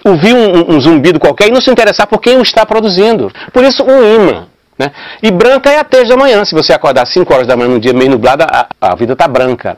ouvir 0.04 0.34
um, 0.34 0.76
um, 0.76 0.82
zumbido 0.82 1.22
qualquer 1.22 1.48
e 1.48 1.52
não 1.52 1.62
se 1.62 1.72
interessar 1.72 2.06
por 2.06 2.20
quem 2.20 2.36
o 2.36 2.42
está 2.42 2.66
produzindo. 2.66 3.32
Por 3.54 3.64
isso, 3.64 3.82
um 3.82 4.16
imã. 4.16 4.48
Né? 4.78 4.92
E 5.22 5.32
branca 5.32 5.70
é 5.70 5.80
a 5.80 5.84
três 5.84 6.10
da 6.10 6.18
manhã. 6.18 6.44
Se 6.46 6.56
você 6.56 6.74
acordar 6.74 7.04
às 7.04 7.10
5 7.10 7.34
horas 7.34 7.48
da 7.48 7.56
manhã 7.56 7.70
num 7.70 7.80
dia 7.80 7.94
meio 7.94 8.12
nublado, 8.12 8.44
a, 8.44 8.68
a 8.82 8.96
vida 8.96 9.14
está 9.14 9.28
branca. 9.28 9.78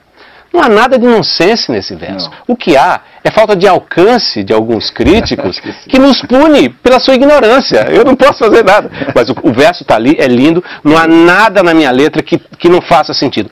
Não 0.53 0.63
há 0.63 0.69
nada 0.69 0.97
de 0.97 1.05
nonsense 1.05 1.69
nesse 1.69 1.95
verso. 1.95 2.29
Não. 2.29 2.37
O 2.47 2.55
que 2.55 2.77
há 2.77 3.01
é 3.25 3.29
falta 3.29 3.57
de 3.57 3.67
alcance 3.67 4.41
de 4.41 4.53
alguns 4.53 4.89
críticos 4.89 5.59
que, 5.83 5.89
que, 5.89 5.99
nos 5.99 6.21
pune 6.21 6.69
pela 6.69 6.99
sua 6.99 7.13
ignorância. 7.13 7.87
Eu 7.91 8.05
não 8.05 8.15
posso 8.15 8.39
fazer 8.39 8.63
nada. 8.63 8.89
Mas 9.13 9.29
o, 9.29 9.35
o 9.43 9.51
verso 9.51 9.83
está 9.83 9.95
ali, 9.95 10.15
é 10.17 10.27
lindo, 10.27 10.63
não 10.81 10.97
há 10.97 11.05
nada 11.05 11.61
na 11.61 11.73
minha 11.73 11.91
letra 11.91 12.23
que, 12.23 12.37
que 12.37 12.69
não 12.69 12.81
faça 12.81 13.13
sentido. 13.13 13.51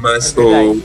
Mas 0.00 0.34
o, 0.36 0.80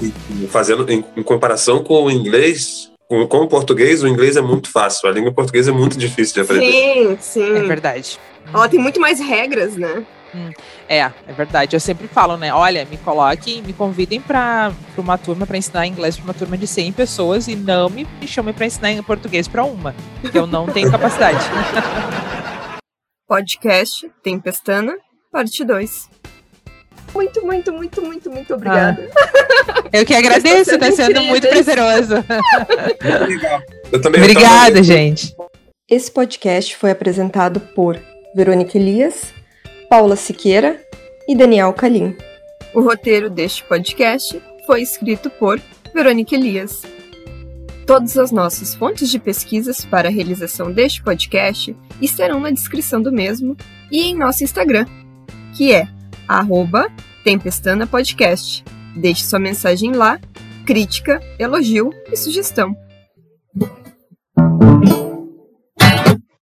fazendo 0.49 0.91
em, 0.91 1.03
em, 1.15 1.23
comparação 1.23 1.81
com 1.81 2.03
o 2.03 2.11
inglês, 2.11 2.91
com, 3.07 3.25
com, 3.25 3.37
o 3.37 3.47
português, 3.47 4.03
o 4.03 4.07
inglês 4.07 4.35
é 4.35 4.41
muito 4.41 4.69
fácil. 4.69 5.09
A 5.09 5.11
língua 5.11 5.31
portuguesa 5.31 5.71
é 5.71 5.73
muito 5.73 5.97
difícil 5.97 6.35
de 6.35 6.41
aprender. 6.41 6.71
Sim, 6.71 7.17
sim. 7.19 7.57
É 7.57 7.63
verdade. 7.63 8.19
Ela 8.53 8.69
tem 8.69 8.79
muito 8.79 8.99
mais 8.99 9.19
regras, 9.19 9.75
né? 9.75 10.05
Hum, 10.33 10.51
é, 10.87 10.99
é 10.99 11.33
verdade. 11.35 11.75
Eu 11.75 11.79
sempre 11.79 12.07
falo, 12.07 12.35
né? 12.35 12.53
Olha, 12.53 12.85
me 12.85 12.97
coloquem, 12.97 13.61
me 13.61 13.71
convidem 13.73 14.19
para 14.19 14.73
uma 14.97 15.17
turma 15.17 15.45
para 15.45 15.57
ensinar 15.57 15.87
inglês 15.87 16.17
para 16.17 16.25
uma 16.25 16.33
turma 16.33 16.57
de 16.57 16.67
100 16.67 16.91
pessoas 16.91 17.47
e 17.47 17.55
não 17.55 17.89
me, 17.89 18.05
me 18.19 18.27
chamem 18.27 18.53
para 18.53 18.65
ensinar 18.65 18.91
em 18.91 19.01
português 19.01 19.47
para 19.47 19.63
uma, 19.63 19.95
porque 20.21 20.37
eu 20.37 20.45
não 20.45 20.67
tenho 20.67 20.91
capacidade. 20.91 21.39
Podcast 23.27 24.11
Tempestana, 24.21 24.95
parte 25.31 25.63
2. 25.63 26.09
Muito, 27.13 27.45
muito, 27.45 27.71
muito, 27.71 28.01
muito, 28.01 28.29
muito 28.29 28.53
obrigada. 28.53 29.09
Ah, 29.17 29.83
eu 29.93 30.05
que 30.05 30.13
agradeço, 30.13 30.77
tá 30.77 30.91
sendo 30.91 31.21
muito 31.23 31.47
prazeroso. 31.47 32.15
Legal. 33.27 33.61
Eu 33.91 34.01
também, 34.01 34.21
Obrigada, 34.21 34.79
eu 34.79 34.83
também. 34.83 34.83
gente. 34.83 35.33
Esse 35.89 36.11
podcast 36.11 36.75
foi 36.75 36.91
apresentado 36.91 37.59
por 37.59 37.97
Verônica 38.35 38.77
Elias, 38.77 39.33
Paula 39.89 40.17
Siqueira 40.17 40.77
e 41.25 41.35
Daniel 41.35 41.71
Calim. 41.71 42.15
O 42.73 42.81
roteiro 42.81 43.29
deste 43.29 43.63
podcast 43.63 44.41
foi 44.65 44.81
escrito 44.81 45.29
por 45.29 45.61
Verônica 45.93 46.35
Elias. 46.35 46.83
Todas 47.87 48.17
as 48.17 48.31
nossas 48.31 48.75
fontes 48.75 49.09
de 49.09 49.19
pesquisas 49.19 49.85
para 49.85 50.09
a 50.09 50.11
realização 50.11 50.69
deste 50.69 51.01
podcast 51.01 51.73
estarão 52.01 52.41
na 52.41 52.51
descrição 52.51 53.01
do 53.01 53.11
mesmo 53.11 53.55
e 53.89 54.09
em 54.09 54.17
nosso 54.17 54.43
Instagram, 54.43 54.85
que 55.55 55.71
é 55.71 55.87
Tempestana 57.23 57.87
Podcast. 57.87 58.65
Deixe 58.97 59.23
sua 59.23 59.39
mensagem 59.39 59.93
lá, 59.93 60.19
crítica, 60.65 61.21
elogio 61.39 61.89
e 62.11 62.17
sugestão. 62.17 62.75